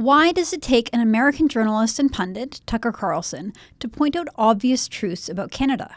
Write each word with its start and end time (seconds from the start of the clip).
Why 0.00 0.32
does 0.32 0.54
it 0.54 0.62
take 0.62 0.88
an 0.94 1.00
American 1.00 1.46
journalist 1.46 1.98
and 1.98 2.10
pundit, 2.10 2.62
Tucker 2.64 2.90
Carlson, 2.90 3.52
to 3.80 3.86
point 3.86 4.16
out 4.16 4.28
obvious 4.34 4.88
truths 4.88 5.28
about 5.28 5.50
Canada? 5.50 5.94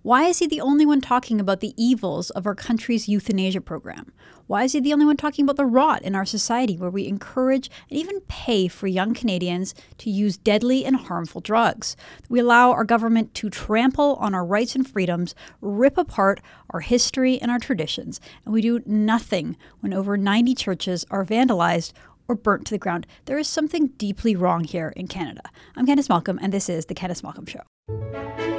Why 0.00 0.24
is 0.24 0.38
he 0.38 0.46
the 0.46 0.62
only 0.62 0.86
one 0.86 1.02
talking 1.02 1.38
about 1.38 1.60
the 1.60 1.74
evils 1.76 2.30
of 2.30 2.46
our 2.46 2.54
country's 2.54 3.10
euthanasia 3.10 3.60
program? 3.60 4.10
Why 4.46 4.64
is 4.64 4.72
he 4.72 4.80
the 4.80 4.94
only 4.94 5.04
one 5.04 5.18
talking 5.18 5.44
about 5.44 5.56
the 5.56 5.66
rot 5.66 6.02
in 6.02 6.14
our 6.14 6.24
society 6.24 6.76
where 6.78 6.90
we 6.90 7.06
encourage 7.06 7.70
and 7.90 7.98
even 7.98 8.20
pay 8.22 8.68
for 8.68 8.86
young 8.86 9.12
Canadians 9.12 9.74
to 9.98 10.10
use 10.10 10.38
deadly 10.38 10.86
and 10.86 10.96
harmful 10.96 11.42
drugs? 11.42 11.94
We 12.30 12.40
allow 12.40 12.72
our 12.72 12.84
government 12.84 13.34
to 13.34 13.50
trample 13.50 14.14
on 14.14 14.34
our 14.34 14.46
rights 14.46 14.74
and 14.74 14.88
freedoms, 14.88 15.34
rip 15.60 15.98
apart 15.98 16.40
our 16.70 16.80
history 16.80 17.38
and 17.40 17.50
our 17.50 17.58
traditions, 17.58 18.18
and 18.44 18.54
we 18.54 18.62
do 18.62 18.80
nothing 18.86 19.58
when 19.80 19.92
over 19.92 20.16
90 20.16 20.54
churches 20.54 21.04
are 21.10 21.24
vandalized 21.24 21.92
or 22.32 22.34
burnt 22.34 22.66
to 22.66 22.74
the 22.74 22.78
ground. 22.78 23.06
There 23.26 23.38
is 23.38 23.46
something 23.46 23.88
deeply 23.98 24.34
wrong 24.34 24.64
here 24.64 24.92
in 24.96 25.06
Canada. 25.06 25.42
I'm 25.76 25.86
Candice 25.86 26.08
Malcolm, 26.08 26.38
and 26.42 26.52
this 26.52 26.68
is 26.68 26.86
The 26.86 26.94
Candice 26.94 27.22
Malcolm 27.22 27.46
Show. 27.46 28.51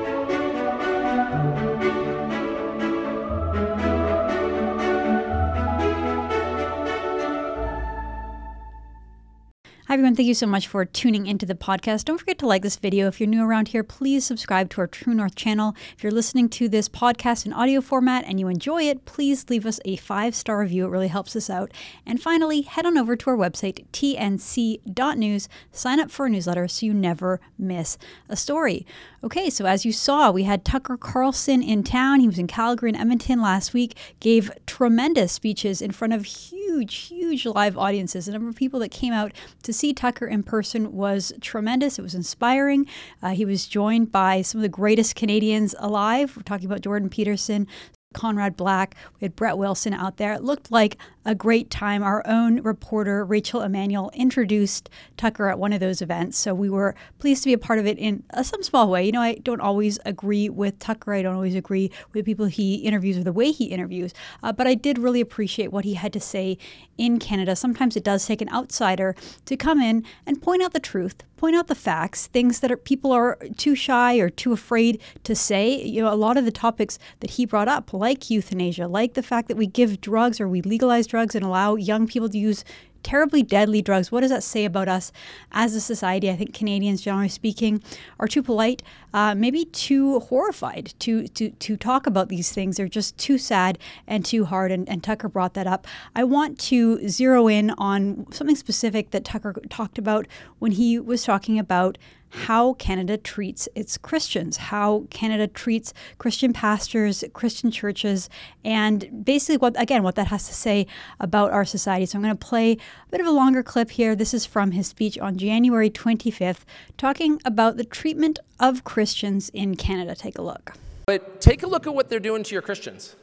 Hi, 9.93 9.95
everyone. 9.95 10.15
Thank 10.15 10.27
you 10.27 10.33
so 10.33 10.47
much 10.47 10.67
for 10.67 10.85
tuning 10.85 11.27
into 11.27 11.45
the 11.45 11.53
podcast. 11.53 12.05
Don't 12.05 12.17
forget 12.17 12.39
to 12.39 12.47
like 12.47 12.63
this 12.63 12.77
video. 12.77 13.07
If 13.07 13.19
you're 13.19 13.29
new 13.29 13.43
around 13.43 13.67
here, 13.67 13.83
please 13.83 14.25
subscribe 14.25 14.71
to 14.71 14.81
our 14.81 14.87
True 14.87 15.13
North 15.13 15.35
channel. 15.35 15.75
If 15.95 16.01
you're 16.01 16.11
listening 16.11 16.49
to 16.49 16.67
this 16.67 16.89
podcast 16.89 17.45
in 17.45 17.53
audio 17.53 17.79
format 17.79 18.25
and 18.25 18.39
you 18.39 18.47
enjoy 18.47 18.85
it, 18.85 19.05
please 19.05 19.47
leave 19.51 19.67
us 19.67 19.79
a 19.85 19.97
five 19.97 20.33
star 20.33 20.57
review. 20.57 20.85
It 20.85 20.89
really 20.89 21.09
helps 21.09 21.35
us 21.35 21.47
out. 21.47 21.71
And 22.07 22.19
finally, 22.19 22.61
head 22.61 22.87
on 22.87 22.97
over 22.97 23.15
to 23.15 23.29
our 23.29 23.37
website, 23.37 23.85
tnc.news. 23.93 25.47
Sign 25.71 25.99
up 25.99 26.09
for 26.09 26.25
a 26.25 26.29
newsletter 26.31 26.67
so 26.67 26.87
you 26.87 26.93
never 26.95 27.39
miss 27.59 27.99
a 28.27 28.35
story. 28.35 28.87
Okay, 29.23 29.51
so 29.51 29.67
as 29.67 29.85
you 29.85 29.91
saw, 29.91 30.31
we 30.31 30.43
had 30.43 30.65
Tucker 30.65 30.97
Carlson 30.97 31.61
in 31.61 31.83
town. 31.83 32.19
He 32.19 32.27
was 32.27 32.39
in 32.39 32.47
Calgary 32.47 32.89
and 32.89 32.97
Edmonton 32.97 33.43
last 33.43 33.75
week, 33.75 33.95
gave 34.19 34.51
tremendous 34.65 35.33
speeches 35.33 35.83
in 35.83 35.91
front 35.91 36.13
of 36.13 36.25
huge, 36.25 36.95
huge 36.95 37.45
live 37.45 37.77
audiences. 37.77 38.25
The 38.25 38.31
number 38.31 38.49
of 38.49 38.55
people 38.55 38.79
that 38.79 38.89
came 38.89 39.13
out 39.13 39.31
to 39.61 39.71
see 39.71 39.82
see 39.83 39.93
Tucker 39.93 40.25
in 40.25 40.43
person 40.43 40.93
was 40.93 41.33
tremendous. 41.41 41.99
It 41.99 42.03
was 42.03 42.15
inspiring. 42.15 42.87
Uh, 43.21 43.31
he 43.31 43.43
was 43.43 43.67
joined 43.67 44.13
by 44.13 44.41
some 44.41 44.59
of 44.59 44.61
the 44.61 44.69
greatest 44.69 45.15
Canadians 45.15 45.75
alive. 45.77 46.37
We're 46.37 46.43
talking 46.43 46.67
about 46.67 46.79
Jordan 46.79 47.09
Peterson, 47.09 47.67
Conrad 48.13 48.55
Black, 48.55 48.95
we 49.19 49.25
had 49.25 49.35
Brett 49.35 49.57
Wilson 49.57 49.93
out 49.93 50.17
there. 50.17 50.33
It 50.33 50.43
looked 50.43 50.71
like 50.71 50.97
a 51.25 51.35
great 51.35 51.69
time. 51.69 52.03
Our 52.03 52.21
own 52.25 52.61
reporter, 52.61 53.23
Rachel 53.23 53.61
Emmanuel, 53.61 54.11
introduced 54.13 54.89
Tucker 55.17 55.47
at 55.47 55.57
one 55.59 55.73
of 55.73 55.79
those 55.79 56.01
events. 56.01 56.37
So 56.37 56.53
we 56.53 56.69
were 56.69 56.95
pleased 57.19 57.43
to 57.43 57.49
be 57.49 57.53
a 57.53 57.57
part 57.57 57.79
of 57.79 57.87
it 57.87 57.97
in 57.97 58.23
uh, 58.33 58.43
some 58.43 58.61
small 58.63 58.89
way. 58.89 59.05
You 59.05 59.13
know, 59.13 59.21
I 59.21 59.35
don't 59.35 59.61
always 59.61 59.99
agree 60.05 60.49
with 60.49 60.79
Tucker. 60.79 61.13
I 61.13 61.21
don't 61.21 61.35
always 61.35 61.55
agree 61.55 61.91
with 62.13 62.25
people 62.25 62.45
he 62.45 62.75
interviews 62.75 63.17
or 63.17 63.23
the 63.23 63.31
way 63.31 63.51
he 63.51 63.65
interviews. 63.65 64.13
Uh, 64.41 64.51
but 64.51 64.67
I 64.67 64.75
did 64.75 64.97
really 64.97 65.21
appreciate 65.21 65.71
what 65.71 65.85
he 65.85 65.93
had 65.93 66.13
to 66.13 66.19
say 66.19 66.57
in 66.97 67.19
Canada. 67.19 67.55
Sometimes 67.55 67.95
it 67.95 68.03
does 68.03 68.25
take 68.25 68.41
an 68.41 68.49
outsider 68.49 69.15
to 69.45 69.57
come 69.57 69.81
in 69.81 70.03
and 70.25 70.41
point 70.41 70.61
out 70.61 70.73
the 70.73 70.79
truth, 70.79 71.23
point 71.37 71.55
out 71.55 71.67
the 71.67 71.75
facts, 71.75 72.27
things 72.27 72.59
that 72.59 72.71
are, 72.71 72.77
people 72.77 73.11
are 73.11 73.37
too 73.57 73.75
shy 73.75 74.17
or 74.17 74.29
too 74.29 74.51
afraid 74.51 75.01
to 75.23 75.35
say. 75.35 75.81
You 75.81 76.03
know, 76.03 76.13
a 76.13 76.15
lot 76.15 76.37
of 76.37 76.45
the 76.45 76.51
topics 76.51 76.99
that 77.21 77.31
he 77.31 77.45
brought 77.45 77.67
up, 77.67 77.93
like 78.03 78.29
euthanasia, 78.29 78.85
like 78.85 79.13
the 79.13 79.23
fact 79.23 79.47
that 79.47 79.55
we 79.55 79.65
give 79.65 80.01
drugs 80.01 80.41
or 80.41 80.47
we 80.49 80.61
legalize 80.61 81.07
drugs 81.07 81.35
and 81.35 81.45
allow 81.45 81.75
young 81.75 82.05
people 82.05 82.27
to 82.27 82.37
use 82.37 82.65
terribly 83.01 83.41
deadly 83.41 83.81
drugs. 83.81 84.11
What 84.11 84.21
does 84.21 84.29
that 84.29 84.43
say 84.43 84.65
about 84.65 84.89
us 84.89 85.13
as 85.53 85.73
a 85.73 85.79
society? 85.79 86.29
I 86.29 86.35
think 86.35 86.53
Canadians, 86.53 87.01
generally 87.01 87.29
speaking, 87.29 87.81
are 88.19 88.27
too 88.27 88.43
polite, 88.43 88.83
uh, 89.13 89.35
maybe 89.35 89.63
too 89.65 90.19
horrified 90.19 90.93
to, 90.99 91.27
to, 91.29 91.51
to 91.51 91.77
talk 91.77 92.05
about 92.05 92.27
these 92.27 92.51
things. 92.51 92.75
They're 92.75 92.87
just 92.87 93.17
too 93.17 93.37
sad 93.37 93.77
and 94.05 94.25
too 94.25 94.43
hard. 94.45 94.69
And, 94.71 94.87
and 94.89 95.01
Tucker 95.01 95.29
brought 95.29 95.53
that 95.53 95.67
up. 95.67 95.87
I 96.13 96.25
want 96.25 96.59
to 96.71 97.07
zero 97.07 97.47
in 97.47 97.69
on 97.71 98.25
something 98.31 98.57
specific 98.57 99.11
that 99.11 99.23
Tucker 99.23 99.53
talked 99.69 99.97
about 99.97 100.27
when 100.59 100.73
he 100.73 100.99
was 100.99 101.23
talking 101.23 101.57
about 101.57 101.97
how 102.33 102.73
Canada 102.73 103.17
treats 103.17 103.69
its 103.75 103.97
Christians, 103.97 104.57
how 104.57 105.05
Canada 105.09 105.47
treats 105.47 105.93
Christian 106.17 106.51
pastors, 106.51 107.23
Christian 107.33 107.69
churches, 107.69 108.29
and 108.65 109.23
basically 109.23 109.57
what 109.57 109.79
again 109.79 110.03
what 110.03 110.15
that 110.15 110.27
has 110.27 110.47
to 110.47 110.53
say 110.53 110.87
about 111.19 111.51
our 111.51 111.65
society. 111.65 112.05
So 112.05 112.17
I'm 112.17 112.23
going 112.23 112.35
to 112.35 112.45
play 112.45 112.71
a 112.73 112.77
bit 113.11 113.21
of 113.21 113.27
a 113.27 113.31
longer 113.31 113.61
clip 113.61 113.91
here. 113.91 114.15
This 114.15 114.33
is 114.33 114.45
from 114.45 114.71
his 114.71 114.87
speech 114.87 115.17
on 115.19 115.37
January 115.37 115.89
25th 115.89 116.61
talking 116.97 117.39
about 117.45 117.77
the 117.77 117.83
treatment 117.83 118.39
of 118.59 118.83
Christians 118.83 119.49
in 119.49 119.75
Canada. 119.75 120.15
Take 120.15 120.37
a 120.37 120.41
look. 120.41 120.73
But 121.05 121.41
take 121.41 121.63
a 121.63 121.67
look 121.67 121.85
at 121.85 121.93
what 121.93 122.09
they're 122.09 122.19
doing 122.19 122.43
to 122.43 122.53
your 122.53 122.61
Christians. 122.61 123.15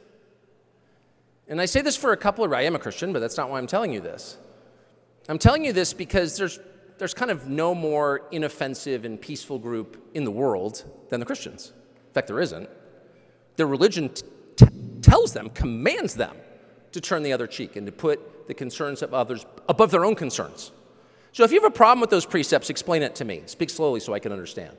And 1.47 1.59
I 1.59 1.65
say 1.65 1.81
this 1.81 1.97
for 1.97 2.13
a 2.13 2.17
couple 2.17 2.45
of 2.45 2.51
reasons. 2.51 2.63
I 2.63 2.67
am 2.67 2.75
a 2.75 2.79
Christian, 2.79 3.11
but 3.11 3.19
that's 3.19 3.37
not 3.37 3.49
why 3.49 3.57
I'm 3.57 3.67
telling 3.67 3.91
you 3.91 3.99
this. 3.99 4.37
I'm 5.27 5.37
telling 5.37 5.65
you 5.65 5.73
this 5.73 5.93
because 5.93 6.37
there's 6.37 6.59
there's 7.01 7.15
kind 7.15 7.31
of 7.31 7.49
no 7.49 7.73
more 7.73 8.21
inoffensive 8.29 9.05
and 9.05 9.19
peaceful 9.19 9.57
group 9.57 10.07
in 10.13 10.23
the 10.23 10.29
world 10.29 10.83
than 11.09 11.19
the 11.19 11.25
Christians. 11.25 11.73
In 12.09 12.13
fact, 12.13 12.27
there 12.27 12.39
isn't. 12.39 12.69
Their 13.55 13.65
religion 13.65 14.11
tells 15.01 15.33
them, 15.33 15.49
commands 15.49 16.13
them 16.13 16.37
to 16.91 17.01
turn 17.01 17.23
the 17.23 17.33
other 17.33 17.47
cheek 17.47 17.75
and 17.75 17.87
to 17.87 17.91
put 17.91 18.47
the 18.47 18.53
concerns 18.53 19.01
of 19.01 19.15
others 19.15 19.47
above 19.67 19.89
their 19.89 20.05
own 20.05 20.13
concerns. 20.13 20.71
So 21.31 21.43
if 21.43 21.51
you 21.51 21.59
have 21.59 21.71
a 21.71 21.75
problem 21.75 22.01
with 22.01 22.11
those 22.11 22.27
precepts, 22.27 22.69
explain 22.69 23.01
it 23.01 23.15
to 23.15 23.25
me. 23.25 23.41
Speak 23.47 23.71
slowly 23.71 23.99
so 23.99 24.13
I 24.13 24.19
can 24.19 24.31
understand. 24.31 24.77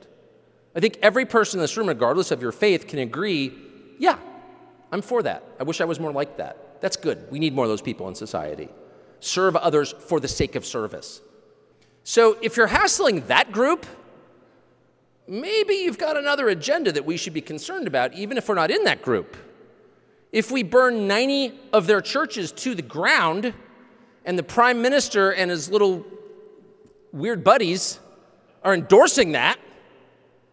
I 0.77 0.79
think 0.79 0.99
every 1.01 1.25
person 1.25 1.59
in 1.59 1.61
this 1.61 1.75
room, 1.75 1.89
regardless 1.89 2.31
of 2.31 2.41
your 2.41 2.53
faith, 2.53 2.87
can 2.87 2.99
agree 2.99 3.51
yeah, 3.99 4.17
I'm 4.93 5.01
for 5.01 5.23
that. 5.23 5.43
I 5.59 5.63
wish 5.63 5.81
I 5.81 5.85
was 5.85 5.99
more 5.99 6.13
like 6.13 6.37
that. 6.37 6.79
That's 6.79 6.95
good. 6.95 7.29
We 7.29 7.39
need 7.39 7.53
more 7.53 7.65
of 7.65 7.69
those 7.69 7.81
people 7.81 8.07
in 8.07 8.15
society. 8.15 8.69
Serve 9.19 9.57
others 9.57 9.93
for 10.07 10.21
the 10.21 10.29
sake 10.29 10.55
of 10.55 10.65
service. 10.65 11.19
So 12.03 12.37
if 12.41 12.57
you're 12.57 12.67
hassling 12.67 13.27
that 13.27 13.51
group, 13.51 13.85
maybe 15.27 15.75
you've 15.75 15.97
got 15.97 16.17
another 16.17 16.49
agenda 16.49 16.91
that 16.91 17.05
we 17.05 17.17
should 17.17 17.33
be 17.33 17.41
concerned 17.41 17.87
about, 17.87 18.13
even 18.13 18.37
if 18.37 18.49
we're 18.49 18.55
not 18.55 18.71
in 18.71 18.83
that 18.83 19.01
group. 19.01 19.37
If 20.31 20.51
we 20.51 20.63
burn 20.63 21.07
90 21.07 21.53
of 21.71 21.87
their 21.87 22.01
churches 22.01 22.51
to 22.53 22.75
the 22.75 22.81
ground, 22.81 23.53
and 24.25 24.37
the 24.37 24.43
prime 24.43 24.81
minister 24.81 25.31
and 25.31 25.51
his 25.51 25.69
little 25.69 26.05
weird 27.11 27.43
buddies 27.43 27.99
are 28.63 28.73
endorsing 28.73 29.33
that, 29.33 29.59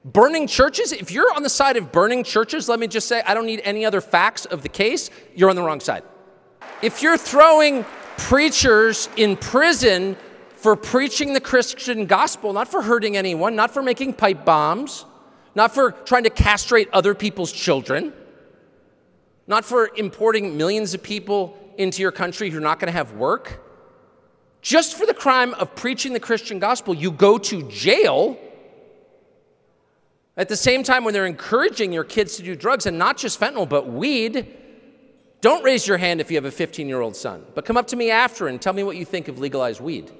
burning 0.05 0.47
churches, 0.47 0.93
if 0.93 1.11
you're 1.11 1.32
on 1.34 1.43
the 1.43 1.49
side 1.50 1.77
of 1.77 1.93
burning 1.93 2.25
churches, 2.25 2.69
let 2.69 2.81
me 2.81 2.87
just 2.87 3.06
say, 3.06 3.22
I 3.27 3.34
don't 3.34 3.47
need 3.47 3.61
any 3.65 3.84
other 3.84 4.00
facts 4.00 4.44
of 4.44 4.62
the 4.62 4.69
case, 4.69 5.11
you're 5.34 5.50
on 5.50 5.56
the 5.56 5.62
wrong 5.62 5.81
side. 5.81 6.03
If 6.82 7.03
you're 7.03 7.19
throwing 7.19 7.84
preachers 8.17 9.09
in 9.17 9.37
prison 9.37 10.17
for 10.60 10.76
preaching 10.76 11.32
the 11.32 11.41
Christian 11.41 12.04
gospel, 12.04 12.53
not 12.53 12.69
for 12.69 12.82
hurting 12.82 13.16
anyone, 13.16 13.56
not 13.56 13.71
for 13.71 13.82
making 13.82 14.12
pipe 14.12 14.44
bombs, 14.44 15.06
not 15.54 15.72
for 15.72 15.93
trying 15.93 16.25
to 16.25 16.31
castrate 16.31 16.87
other 16.93 17.15
people's 17.15 17.50
children, 17.50 18.12
not 19.47 19.65
for 19.65 19.91
importing 19.97 20.59
millions 20.59 20.93
of 20.93 21.03
people 21.03 21.56
into 21.78 22.03
your 22.03 22.12
country 22.12 22.50
who 22.50 22.59
are 22.59 22.60
not 22.60 22.78
going 22.78 22.88
to 22.88 22.93
have 22.93 23.12
work. 23.12 23.65
Just 24.60 24.99
for 24.99 25.06
the 25.06 25.15
crime 25.15 25.54
of 25.54 25.75
preaching 25.75 26.12
the 26.12 26.20
Christian 26.20 26.59
gospel, 26.59 26.93
you 26.93 27.10
go 27.10 27.38
to 27.38 27.62
jail. 27.70 28.38
At 30.37 30.50
the 30.50 30.56
same 30.56 30.82
time, 30.82 31.04
when 31.04 31.15
they're 31.15 31.25
encouraging 31.25 31.91
your 31.91 32.04
kids 32.04 32.37
to 32.37 32.43
do 32.43 32.54
drugs, 32.54 32.84
and 32.84 32.99
not 32.99 33.16
just 33.16 33.41
fentanyl, 33.41 33.66
but 33.66 33.88
weed, 33.88 34.47
don't 35.41 35.65
raise 35.65 35.88
your 35.88 35.97
hand 35.97 36.20
if 36.20 36.31
you 36.31 36.37
have 36.37 36.44
a 36.44 36.50
15 36.50 36.87
year 36.87 37.00
old 37.00 37.16
son, 37.16 37.47
but 37.54 37.65
come 37.65 37.78
up 37.78 37.87
to 37.87 37.97
me 37.97 38.10
after 38.10 38.47
and 38.47 38.60
tell 38.60 38.75
me 38.75 38.82
what 38.82 38.99
you 38.99 39.06
think 39.06 39.28
of 39.28 39.38
legalized 39.38 39.81
weed 39.81 40.12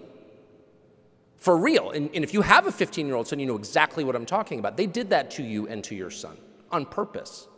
for 1.41 1.57
real. 1.57 1.91
And, 1.91 2.11
and 2.15 2.23
if 2.23 2.33
you 2.33 2.43
have 2.43 2.67
a 2.67 2.73
15 2.73 3.07
year 3.07 3.17
old 3.17 3.27
son, 3.27 3.41
you 3.41 3.47
know 3.47 3.57
exactly 3.57 4.05
what 4.05 4.15
I'm 4.15 4.27
talking 4.27 4.59
about. 4.59 4.77
They 4.77 4.87
did 4.87 5.11
that 5.11 5.31
to 5.33 5.43
you 5.43 5.67
and 5.67 5.83
to 5.85 5.95
your 5.97 6.11
son 6.11 6.37
on 6.71 6.87
purpose. 6.87 7.49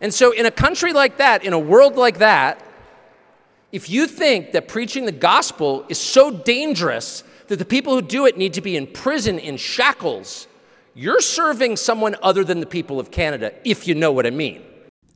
And 0.00 0.12
so, 0.12 0.32
in 0.32 0.44
a 0.44 0.50
country 0.50 0.92
like 0.92 1.16
that, 1.16 1.44
in 1.44 1.52
a 1.52 1.58
world 1.58 1.96
like 1.96 2.18
that, 2.18 2.62
if 3.72 3.88
you 3.88 4.06
think 4.06 4.52
that 4.52 4.68
preaching 4.68 5.06
the 5.06 5.12
gospel 5.12 5.84
is 5.88 5.98
so 5.98 6.30
dangerous 6.30 7.24
that 7.48 7.58
the 7.58 7.64
people 7.64 7.94
who 7.94 8.02
do 8.02 8.26
it 8.26 8.36
need 8.36 8.54
to 8.54 8.60
be 8.60 8.76
in 8.76 8.86
prison 8.86 9.38
in 9.38 9.56
shackles, 9.56 10.46
you're 10.94 11.20
serving 11.20 11.76
someone 11.76 12.16
other 12.22 12.44
than 12.44 12.60
the 12.60 12.66
people 12.66 13.00
of 13.00 13.10
Canada, 13.10 13.52
if 13.64 13.88
you 13.88 13.94
know 13.94 14.12
what 14.12 14.26
I 14.26 14.30
mean. 14.30 14.62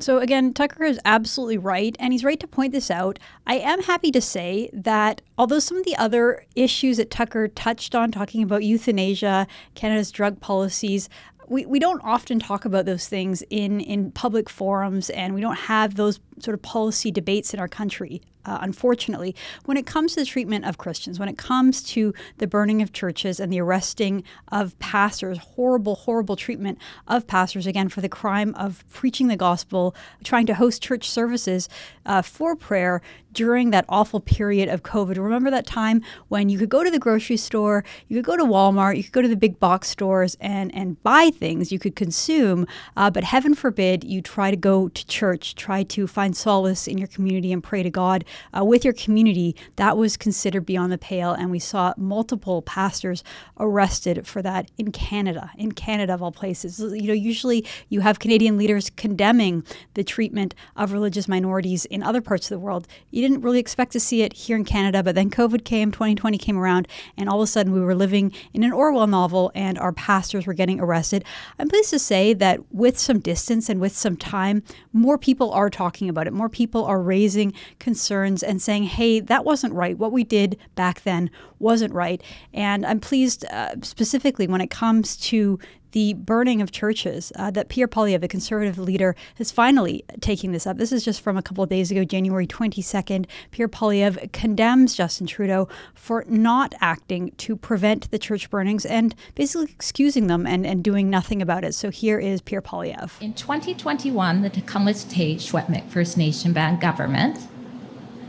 So, 0.01 0.19
again, 0.19 0.55
Tucker 0.55 0.85
is 0.85 1.01
absolutely 1.05 1.59
right, 1.59 1.97
and 1.99 2.13
he's 2.13 2.23
right 2.23 2.39
to 2.39 2.47
point 2.47 2.71
this 2.71 2.89
out. 2.89 3.19
I 3.49 3.57
am 3.57 3.83
happy 3.83 4.13
to 4.13 4.21
say 4.21 4.71
that 4.73 5.23
although 5.37 5.59
some 5.59 5.77
of 5.77 5.85
the 5.85 5.97
other 5.97 6.47
issues 6.55 6.99
that 6.99 7.11
Tucker 7.11 7.49
touched 7.49 7.97
on, 7.97 8.13
talking 8.13 8.45
about 8.45 8.63
euthanasia, 8.63 9.49
Canada's 9.75 10.13
drug 10.13 10.41
policies, 10.41 11.09
we, 11.49 11.67
we 11.67 11.79
don't 11.79 12.01
often 12.05 12.39
talk 12.39 12.65
about 12.65 12.85
those 12.85 13.09
things 13.09 13.43
in, 13.51 13.81
in 13.81 14.13
public 14.13 14.49
forums 14.49 15.11
and 15.11 15.35
we 15.35 15.41
don't 15.41 15.57
have 15.57 15.95
those 15.95 16.21
sort 16.43 16.55
of 16.55 16.63
policy 16.63 17.11
debates 17.11 17.53
in 17.55 17.61
our 17.61 17.69
country 17.69 18.21
uh, 18.49 18.59
unfortunately, 18.63 19.37
when 19.67 19.77
it 19.77 19.85
comes 19.85 20.15
to 20.15 20.21
the 20.21 20.27
treatment 20.27 20.65
of 20.65 20.79
Christians, 20.79 21.19
when 21.19 21.29
it 21.29 21.37
comes 21.37 21.83
to 21.83 22.15
the 22.39 22.47
burning 22.47 22.81
of 22.81 22.95
churches 22.95 23.39
and 23.39 23.53
the 23.53 23.61
arresting 23.61 24.25
of 24.51 24.79
pastors, 24.79 25.37
horrible, 25.39 25.97
horrible 25.97 26.35
treatment 26.35 26.79
of 27.07 27.27
pastors, 27.27 27.67
again, 27.67 27.91
for 27.91 28.01
the 28.01 28.09
crime 28.09 28.55
of 28.55 28.85
preaching 28.89 29.29
the 29.29 29.37
gospel, 29.37 29.95
trying 30.25 30.47
to 30.47 30.55
host 30.55 30.83
church 30.83 31.11
services 31.11 31.69
uh, 32.07 32.23
for 32.23 32.57
prayer 32.57 33.03
during 33.33 33.71
that 33.71 33.85
awful 33.89 34.21
period 34.21 34.69
of 34.69 34.83
COVID. 34.83 35.19
Remember 35.19 35.51
that 35.51 35.67
time 35.67 36.03
when 36.29 36.49
you 36.49 36.59
could 36.59 36.71
go 36.71 36.83
to 36.83 36.91
the 36.91 36.99
grocery 36.99 37.37
store, 37.37 37.85
you 38.09 38.17
could 38.17 38.25
go 38.25 38.37
to 38.37 38.45
Walmart, 38.45 38.97
you 38.97 39.05
could 39.05 39.13
go 39.13 39.23
to 39.23 39.29
the 39.29 39.37
big 39.37 39.61
box 39.61 39.89
stores 39.89 40.37
and, 40.41 40.75
and 40.75 41.01
buy 41.03 41.31
things 41.31 41.71
you 41.71 41.79
could 41.79 41.95
consume, 41.95 42.67
uh, 42.97 43.11
but 43.11 43.25
heaven 43.25 43.55
forbid 43.55 44.03
you 44.05 44.23
try 44.23 44.51
to 44.51 44.57
go 44.57 44.89
to 44.89 45.07
church, 45.07 45.55
try 45.55 45.83
to 45.83 46.07
find 46.07 46.28
solace 46.37 46.87
in 46.87 46.99
your 46.99 47.09
community 47.09 47.53
and 47.53 47.63
pray 47.63 47.83
to 47.83 47.91
God 47.91 48.25
uh, 48.57 48.65
with 48.65 48.85
your 48.85 48.95
community, 48.95 49.57
that 49.77 49.97
was 49.97 50.17
considered 50.17 50.67
beyond 50.67 50.93
the 50.93 50.99
pale. 50.99 51.33
And 51.33 51.51
we 51.51 51.59
saw 51.59 51.95
multiple 51.97 52.63
pastors 52.63 53.23
arrested 53.59 54.27
for 54.27 54.43
that 54.43 54.71
in 54.79 54.93
Canada, 54.93 55.51
in 55.57 55.73
Canada 55.73 56.15
of 56.15 56.23
all 56.23 56.33
places. 56.33 56.79
You 56.81 57.09
know, 57.09 57.13
usually 57.13 57.65
you 57.89 58.01
have 58.01 58.19
Canadian 58.19 58.59
leaders 58.59 58.91
condemning 58.91 59.65
the 59.95 60.05
treatment 60.05 60.55
of 60.77 60.93
religious 60.93 61.29
minorities 61.29 61.85
in 61.87 62.03
other 62.03 62.21
parts 62.21 62.47
of 62.47 62.51
the 62.51 62.59
world. 62.59 62.87
You 63.11 63.23
didn't 63.23 63.43
really 63.43 63.61
expect 63.61 63.93
to 63.93 64.01
see 64.01 64.23
it 64.23 64.33
here 64.33 64.57
in 64.57 64.65
Canada, 64.65 65.03
but 65.03 65.15
then 65.15 65.31
COVID 65.31 65.65
came, 65.65 65.93
2020 65.93 66.39
came 66.39 66.59
around, 66.59 66.89
and 67.17 67.29
all 67.29 67.41
of 67.41 67.45
a 67.45 67.47
sudden 67.47 67.73
we 67.73 67.81
were 67.81 67.95
living 67.95 68.33
in 68.53 68.63
an 68.63 68.73
Orwell 68.73 69.07
novel 69.07 69.53
and 69.55 69.79
our 69.79 69.93
pastors 69.93 70.47
were 70.47 70.55
getting 70.55 70.81
arrested. 70.81 71.25
I'm 71.59 71.69
pleased 71.69 71.91
to 71.91 71.99
say 71.99 72.33
that 72.35 72.73
with 72.73 72.99
some 72.99 73.21
distance 73.21 73.69
and 73.69 73.81
with 73.81 73.97
some 73.97 74.17
time, 74.17 74.63
more 74.93 75.19
people 75.19 75.53
are 75.53 75.71
talking 75.71 76.09
about 76.09 76.18
it. 76.27 76.33
More 76.33 76.49
people 76.49 76.85
are 76.85 77.01
raising 77.01 77.53
concerns 77.79 78.09
concerns 78.09 78.43
and 78.43 78.63
saying, 78.63 78.85
hey, 78.85 79.21
that 79.21 79.45
wasn't 79.45 79.75
right. 79.75 79.99
What 79.99 80.13
we 80.13 80.25
did 80.25 80.57
back 80.75 81.03
then 81.03 81.31
wasn't 81.59 81.93
right. 81.93 82.23
And 82.55 82.87
I'm 82.87 83.01
pleased 83.01 83.45
uh, 83.47 83.75
specifically 83.83 84.47
when 84.47 84.61
it 84.61 84.71
comes 84.71 85.17
to 85.29 85.59
the 85.93 86.15
burning 86.15 86.61
of 86.61 86.71
churches 86.71 87.33
uh, 87.37 87.51
that 87.51 87.69
Pierre 87.69 87.89
Poilievre, 87.89 88.21
the 88.21 88.29
conservative 88.29 88.79
leader, 88.79 89.15
is 89.39 89.51
finally 89.51 90.05
taking 90.21 90.53
this 90.53 90.67
up. 90.67 90.79
This 90.79 90.93
is 90.93 91.05
just 91.05 91.21
from 91.21 91.37
a 91.37 91.43
couple 91.43 91.65
of 91.65 91.71
days 91.71 91.91
ago, 91.91 92.05
January 92.05 92.47
22nd. 92.47 93.27
Pierre 93.51 93.69
Poilievre 93.69 94.31
condemns 94.33 94.95
Justin 94.95 95.27
Trudeau 95.27 95.69
for 95.95 96.25
not 96.29 96.75
acting 96.81 97.33
to 97.39 97.57
prevent 97.57 98.11
the 98.11 98.19
church 98.19 98.51
burnings 98.51 98.85
and 98.85 99.15
basically 99.35 99.71
excusing 99.73 100.27
them 100.27 100.47
and, 100.47 100.67
and 100.67 100.83
doing 100.83 101.11
nothing 101.11 101.43
about 101.43 101.65
it. 101.65 101.75
So 101.75 101.91
here 101.91 102.19
is 102.19 102.41
Pierre 102.41 102.63
Poilievre. 102.63 103.21
In 103.21 103.35
2021, 103.35 104.43
the 104.43 104.51
Tk'emlúps 104.51 105.09
te 105.09 105.37
Secwépemc 105.37 105.89
First 105.89 106.17
Nation 106.17 106.53
band 106.53 106.81
government 106.81 107.39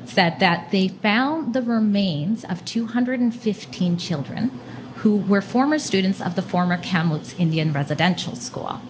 said 0.06 0.40
that 0.40 0.72
they 0.72 0.88
found 0.88 1.54
the 1.54 1.62
remains 1.62 2.44
of 2.44 2.66
215 2.66 3.98
children 3.98 4.60
who 5.00 5.16
were 5.16 5.42
former 5.42 5.80
students 5.80 6.20
of 6.20 6.36
the 6.36 6.42
former 6.42 6.78
Kamloops 6.78 7.34
Indian 7.38 7.72
Residential 7.72 8.36
School. 8.36 8.82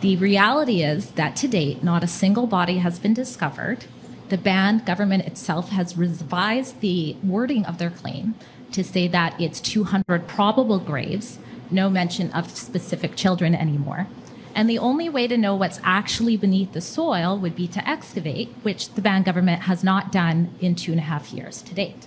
The 0.00 0.16
reality 0.16 0.82
is 0.82 1.12
that 1.12 1.34
to 1.36 1.48
date, 1.48 1.82
not 1.82 2.04
a 2.04 2.08
single 2.08 2.46
body 2.46 2.78
has 2.78 3.00
been 3.00 3.12
discovered. 3.12 3.86
The 4.28 4.38
band 4.38 4.86
government 4.86 5.26
itself 5.26 5.70
has 5.70 5.98
revised 5.98 6.80
the 6.80 7.16
wording 7.24 7.64
of 7.66 7.78
their 7.78 7.90
claim 7.90 8.36
to 8.70 8.84
say 8.84 9.08
that 9.08 9.38
it's 9.40 9.60
200 9.60 10.28
probable 10.28 10.78
graves, 10.78 11.40
no 11.72 11.90
mention 11.90 12.30
of 12.30 12.56
specific 12.56 13.16
children 13.16 13.54
anymore. 13.54 14.06
And 14.54 14.70
the 14.70 14.78
only 14.78 15.08
way 15.08 15.26
to 15.26 15.36
know 15.36 15.56
what's 15.56 15.80
actually 15.82 16.36
beneath 16.36 16.72
the 16.72 16.80
soil 16.80 17.36
would 17.38 17.56
be 17.56 17.66
to 17.68 17.88
excavate, 17.88 18.48
which 18.62 18.90
the 18.90 19.02
band 19.02 19.24
government 19.24 19.62
has 19.62 19.82
not 19.82 20.12
done 20.12 20.54
in 20.60 20.76
two 20.76 20.92
and 20.92 21.00
a 21.00 21.04
half 21.04 21.32
years 21.32 21.62
to 21.62 21.74
date. 21.74 22.06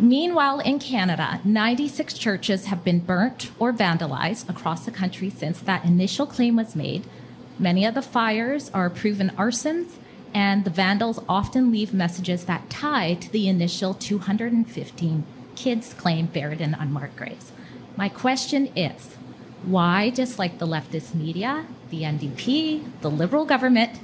Meanwhile, 0.00 0.60
in 0.60 0.78
Canada, 0.78 1.40
96 1.44 2.16
churches 2.16 2.66
have 2.66 2.84
been 2.84 3.00
burnt 3.00 3.50
or 3.58 3.72
vandalized 3.72 4.48
across 4.48 4.84
the 4.84 4.92
country 4.92 5.28
since 5.28 5.58
that 5.60 5.84
initial 5.84 6.24
claim 6.24 6.54
was 6.54 6.76
made. 6.76 7.04
Many 7.58 7.84
of 7.84 7.94
the 7.94 8.02
fires 8.02 8.70
are 8.72 8.90
proven 8.90 9.30
arsons, 9.30 9.96
and 10.32 10.64
the 10.64 10.70
vandals 10.70 11.18
often 11.28 11.72
leave 11.72 11.92
messages 11.92 12.44
that 12.44 12.70
tie 12.70 13.14
to 13.14 13.32
the 13.32 13.48
initial 13.48 13.92
215 13.92 15.24
kids' 15.56 15.94
claim 15.94 16.26
buried 16.26 16.60
in 16.60 16.74
unmarked 16.74 17.16
graves. 17.16 17.50
My 17.96 18.08
question 18.08 18.68
is 18.76 19.16
why, 19.64 20.10
just 20.10 20.38
like 20.38 20.58
the 20.58 20.66
leftist 20.66 21.12
media, 21.12 21.66
the 21.90 22.02
NDP, 22.02 23.00
the 23.00 23.10
Liberal 23.10 23.44
government, 23.44 23.98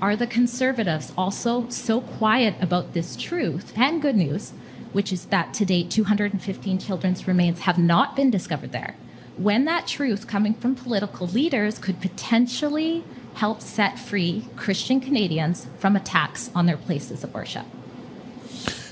are 0.00 0.14
the 0.14 0.28
conservatives 0.28 1.12
also 1.18 1.68
so 1.68 2.00
quiet 2.00 2.54
about 2.60 2.92
this 2.94 3.16
truth 3.16 3.72
and 3.76 4.00
good 4.00 4.14
news, 4.14 4.52
which 4.92 5.12
is 5.12 5.26
that 5.26 5.54
to 5.54 5.64
date 5.64 5.90
215 5.90 6.78
children's 6.78 7.26
remains 7.26 7.60
have 7.60 7.78
not 7.78 8.16
been 8.16 8.30
discovered 8.30 8.72
there? 8.72 8.96
When 9.36 9.64
that 9.64 9.86
truth 9.86 10.26
coming 10.26 10.54
from 10.54 10.74
political 10.74 11.26
leaders 11.26 11.78
could 11.78 12.00
potentially 12.00 13.04
help 13.34 13.60
set 13.60 13.98
free 13.98 14.46
Christian 14.56 15.00
Canadians 15.00 15.66
from 15.78 15.96
attacks 15.96 16.50
on 16.54 16.66
their 16.66 16.76
places 16.76 17.24
of 17.24 17.32
worship. 17.32 17.64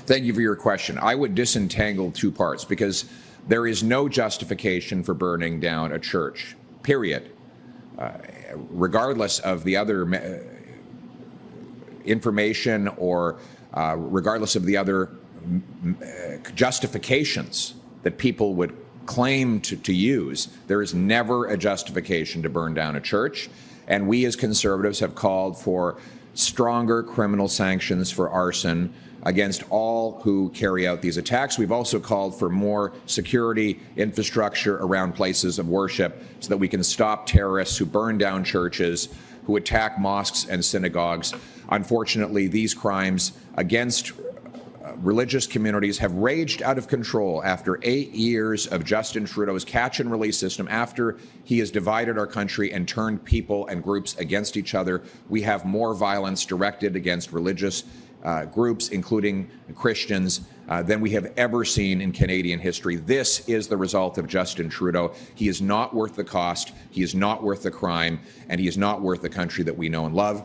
Thank 0.07 0.25
you 0.25 0.33
for 0.33 0.41
your 0.41 0.57
question. 0.57 0.99
I 0.99 1.15
would 1.15 1.35
disentangle 1.35 2.11
two 2.11 2.31
parts 2.31 2.65
because 2.65 3.05
there 3.47 3.67
is 3.67 3.83
no 3.83 4.09
justification 4.09 5.03
for 5.03 5.13
burning 5.13 5.61
down 5.61 5.93
a 5.93 5.99
church, 5.99 6.57
period. 6.83 7.31
Uh, 7.99 8.13
regardless 8.71 9.41
of 9.41 9.65
the 9.65 9.77
other 9.77 10.15
uh, 10.15 10.39
information 12.05 12.87
or 12.97 13.39
uh, 13.75 13.97
regardless 13.99 14.55
of 14.55 14.65
the 14.65 14.77
other 14.77 15.11
justifications 16.55 17.75
that 18.03 18.19
people 18.19 18.55
would 18.55 18.77
claim 19.07 19.61
to, 19.63 19.77
to 19.77 19.93
use, 19.93 20.49
there 20.67 20.83
is 20.83 20.95
never 20.95 21.47
a 21.47 21.57
justification 21.57 22.43
to 22.43 22.49
burn 22.49 22.75
down 22.75 22.97
a 22.97 23.01
church. 23.01 23.49
And 23.87 24.07
we 24.07 24.27
as 24.27 24.37
conservatives 24.37 25.01
have 25.01 25.15
called 25.15 25.59
for 25.59 25.99
stronger 26.35 27.03
criminal 27.03 27.49
sanctions 27.49 28.11
for 28.11 28.29
arson 28.29 28.93
against 29.23 29.65
all 29.71 30.21
who 30.21 30.51
carry 30.51 30.87
out 30.87 31.03
these 31.03 31.17
attacks. 31.17 31.59
We've 31.59 31.73
also 31.73 31.99
called 31.99 32.39
for 32.39 32.49
more 32.49 32.93
security 33.07 33.81
infrastructure 33.97 34.77
around 34.77 35.15
places 35.15 35.59
of 35.59 35.69
worship 35.69 36.23
so 36.41 36.51
that 36.51 36.59
we 36.59 36.69
can 36.69 36.85
stop 36.85 37.27
terrorists 37.27 37.77
who 37.77 37.87
burn 37.87 38.19
down 38.19 38.45
churches, 38.45 39.09
who 39.45 39.57
attack 39.57 39.99
mosques 39.99 40.47
and 40.49 40.65
synagogues. 40.65 41.35
Unfortunately, 41.71 42.47
these 42.47 42.75
crimes 42.75 43.33
against 43.57 44.13
uh, 44.13 44.18
religious 44.97 45.47
communities 45.47 45.99
have 45.99 46.13
raged 46.15 46.63
out 46.63 46.79
of 46.79 46.89
control 46.89 47.43
after 47.45 47.79
eight 47.83 48.13
years 48.13 48.67
of 48.67 48.85
Justin 48.85 49.25
Trudeau's 49.25 49.65
catch 49.65 50.01
and 50.01 50.11
release 50.11 50.39
system. 50.39 50.69
After 50.69 51.19
he 51.45 51.59
has 51.61 51.71
divided 51.71 52.19
our 52.19 52.27
country 52.27 52.73
and 52.73 52.87
turned 52.87 53.25
people 53.25 53.67
and 53.69 53.83
groups 53.83 54.17
against 54.17 54.57
each 54.57 54.75
other, 54.75 55.03
we 55.29 55.43
have 55.43 55.65
more 55.65 55.95
violence 55.95 56.45
directed 56.45 56.97
against 56.97 57.33
religious 57.33 57.85
uh, 58.25 58.45
groups, 58.47 58.89
including 58.89 59.51
Christians, 59.75 60.41
uh, 60.69 60.83
than 60.83 61.01
we 61.01 61.11
have 61.11 61.33
ever 61.37 61.65
seen 61.65 62.01
in 62.01 62.13
Canadian 62.13 62.59
history. 62.59 62.97
This 62.97 63.49
is 63.49 63.69
the 63.69 63.77
result 63.77 64.19
of 64.19 64.27
Justin 64.27 64.69
Trudeau. 64.69 65.15
He 65.35 65.49
is 65.49 65.63
not 65.63 65.95
worth 65.95 66.17
the 66.17 66.25
cost, 66.25 66.73
he 66.91 67.03
is 67.03 67.15
not 67.15 67.43
worth 67.43 67.63
the 67.63 67.71
crime, 67.71 68.21
and 68.49 68.61
he 68.61 68.69
is 68.69 68.77
not 68.77 69.01
worth 69.01 69.23
the 69.23 69.29
country 69.29 69.65
that 69.65 69.77
we 69.77 69.89
know 69.89 70.07
and 70.07 70.15
love. 70.15 70.45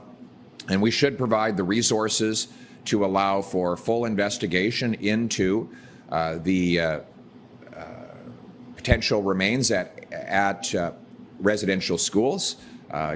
And 0.69 0.81
we 0.81 0.91
should 0.91 1.17
provide 1.17 1.57
the 1.57 1.63
resources 1.63 2.47
to 2.85 3.05
allow 3.05 3.41
for 3.41 3.77
full 3.77 4.05
investigation 4.05 4.93
into 4.95 5.69
uh, 6.09 6.37
the 6.43 6.79
uh, 6.79 6.99
uh, 7.75 7.83
potential 8.75 9.21
remains 9.21 9.71
at, 9.71 10.11
at 10.11 10.73
uh, 10.75 10.91
residential 11.39 11.97
schools. 11.97 12.57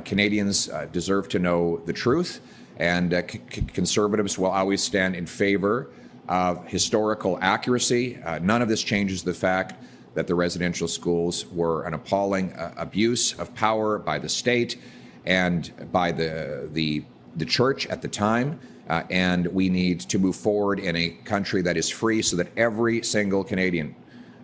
Canadians 0.05 0.71
deserve 0.91 1.29
to 1.29 1.37
know 1.37 1.77
the 1.85 1.93
truth. 1.93 2.41
And 2.77 3.13
uh, 3.13 3.27
c- 3.27 3.39
conservatives 3.73 4.37
will 4.37 4.51
always 4.51 4.81
stand 4.81 5.15
in 5.15 5.25
favor 5.25 5.89
of 6.29 6.67
historical 6.67 7.37
accuracy. 7.41 8.17
Uh, 8.23 8.39
none 8.39 8.61
of 8.61 8.69
this 8.69 8.83
changes 8.83 9.23
the 9.23 9.33
fact 9.33 9.83
that 10.13 10.27
the 10.27 10.35
residential 10.35 10.87
schools 10.87 11.45
were 11.47 11.85
an 11.85 11.93
appalling 11.93 12.53
uh, 12.53 12.73
abuse 12.77 13.33
of 13.33 13.53
power 13.55 13.97
by 13.97 14.19
the 14.19 14.29
state 14.29 14.79
and 15.25 15.71
by 15.91 16.11
the, 16.11 16.69
the, 16.73 17.03
the 17.35 17.45
church 17.45 17.87
at 17.87 18.01
the 18.01 18.07
time. 18.07 18.59
Uh, 18.89 19.03
and 19.09 19.47
we 19.47 19.69
need 19.69 19.99
to 19.99 20.17
move 20.17 20.35
forward 20.35 20.79
in 20.79 20.95
a 20.95 21.09
country 21.25 21.61
that 21.61 21.75
is 21.75 21.89
free 21.89 22.21
so 22.21 22.37
that 22.37 22.47
every 22.55 23.03
single 23.03 23.43
Canadian, 23.43 23.93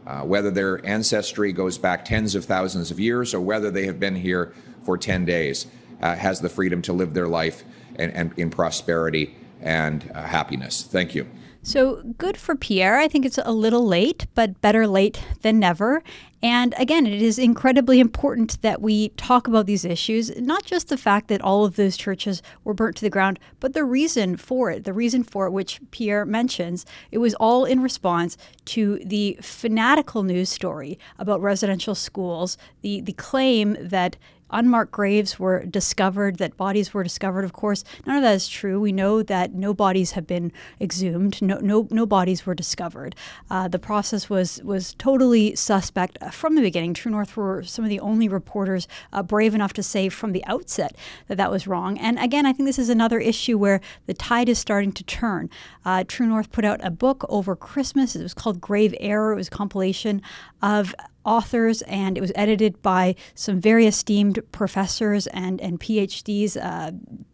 uh, 0.06 0.22
whether 0.22 0.52
their 0.52 0.86
ancestry 0.86 1.54
goes 1.54 1.78
back 1.78 2.04
tens 2.04 2.36
of 2.36 2.44
thousands 2.44 2.92
of 2.92 3.00
years 3.00 3.34
or 3.34 3.40
whether 3.40 3.72
they 3.72 3.86
have 3.86 4.00
been 4.00 4.16
here 4.16 4.54
for 4.84 4.98
10 4.98 5.24
days, 5.24 5.68
uh, 6.02 6.16
has 6.16 6.42
the 6.42 6.50
freedom 6.50 6.82
to 6.82 6.92
live 6.92 7.14
their 7.14 7.28
life 7.28 7.64
and, 7.96 8.12
and 8.14 8.34
in 8.38 8.50
prosperity 8.50 9.34
and 9.62 10.12
uh, 10.14 10.22
happiness. 10.22 10.84
Thank 10.84 11.16
you. 11.16 11.26
So 11.66 12.04
good 12.18 12.36
for 12.36 12.58
Pierre. 12.58 12.98
I 12.98 13.08
think 13.08 13.26
it's 13.26 13.40
a 13.42 13.54
little 13.54 13.88
late, 13.88 14.28
but 14.36 14.60
better 14.60 14.86
late 14.86 15.24
than 15.44 15.60
never. 15.60 16.04
And 16.42 16.76
again, 16.78 17.08
it 17.08 17.22
is 17.22 17.40
incredibly 17.40 18.02
important 18.02 18.62
that 18.62 18.82
we 18.82 19.10
talk 19.10 19.48
about 19.48 19.66
these 19.66 19.86
issues, 19.86 20.30
not 20.38 20.66
just 20.66 20.90
the 20.90 20.98
fact 20.98 21.30
that 21.30 21.40
all 21.40 21.64
of 21.64 21.78
those 21.78 21.96
churches 21.96 22.42
were 22.66 22.74
burnt 22.74 22.98
to 22.98 23.06
the 23.06 23.10
ground, 23.10 23.40
but 23.62 23.72
the 23.72 23.86
reason 23.86 24.36
for 24.36 24.72
it. 24.72 24.84
The 24.84 24.92
reason 24.92 25.24
for 25.24 25.48
it, 25.48 25.52
which 25.52 25.80
Pierre 25.92 26.26
mentions, 26.26 26.86
it 27.12 27.20
was 27.20 27.34
all 27.36 27.64
in 27.64 27.82
response 27.82 28.36
to 28.66 29.00
the 29.06 29.40
fanatical 29.42 30.24
news 30.24 30.50
story 30.50 31.00
about 31.18 31.42
residential 31.42 31.96
schools, 31.96 32.58
the, 32.82 33.00
the 33.00 33.14
claim 33.14 33.78
that 33.80 34.18
unmarked 34.54 34.92
graves 34.92 35.40
were 35.40 35.66
discovered, 35.66 36.38
that 36.38 36.56
bodies 36.56 36.94
were 36.94 37.04
discovered. 37.04 37.44
Of 37.44 37.54
course, 37.54 37.84
none 38.06 38.16
of 38.16 38.24
that 38.24 38.36
is 38.36 38.48
true. 38.48 38.80
We 38.80 38.92
know 38.92 39.24
that 39.24 39.54
no 39.54 39.74
bodies 39.74 40.12
have 40.12 40.26
been 40.26 40.52
exhumed. 40.80 41.42
No, 41.42 41.58
no, 41.58 41.88
no 41.92 42.06
bodies 42.06 42.46
were 42.46 42.56
discovered. 42.56 43.16
Uh, 43.50 43.68
the 43.68 43.80
process 43.80 44.30
was 44.30 44.62
was 44.64 44.94
totally 44.94 45.56
suspect 45.56 46.18
from 46.32 46.56
the 46.56 46.62
beginning. 46.62 46.94
True 46.94 47.12
North 47.12 47.36
were 47.36 47.64
some 47.64 47.84
of 47.84 47.90
the 47.90 48.00
only 48.00 48.28
reporters 48.28 48.88
uh, 49.12 49.24
brave 49.24 49.54
enough 49.54 49.74
to 49.74 49.84
say 49.84 50.10
from 50.10 50.32
the 50.32 50.46
outset 50.46 50.96
that 51.28 51.38
that 51.38 51.52
was 51.52 51.68
wrong. 51.68 51.98
And 51.98 52.20
again, 52.20 52.46
I 52.46 52.54
think 52.54 52.68
this 52.68 52.80
is 52.80 52.90
another 52.90 53.20
issue 53.20 53.58
where 53.58 53.82
the 54.06 54.14
tide 54.14 54.50
is 54.50 54.60
starting 54.60 54.92
to 54.94 55.04
turn. 55.04 55.50
Uh, 55.84 56.04
True 56.08 56.28
North 56.28 56.52
put 56.52 56.66
out 56.66 56.80
a 56.84 56.92
book 56.92 57.26
over 57.30 57.56
Christmas. 57.56 58.16
It 58.16 58.24
was 58.24 58.34
called 58.34 58.62
Grave 58.62 58.94
Error. 59.00 59.34
It 59.34 59.36
was 59.36 59.48
a 59.48 59.52
compilation 59.52 60.22
of 60.62 60.94
authors, 61.26 61.82
and 61.84 62.18
it 62.18 62.22
was 62.22 62.32
edited 62.36 62.82
by 62.82 63.16
some 63.36 63.60
very 63.60 63.86
esteemed 63.86 64.40
professors 64.52 65.28
and, 65.28 65.60
and 65.62 65.80
PhDs. 65.80 66.58
Uh, 66.58 66.92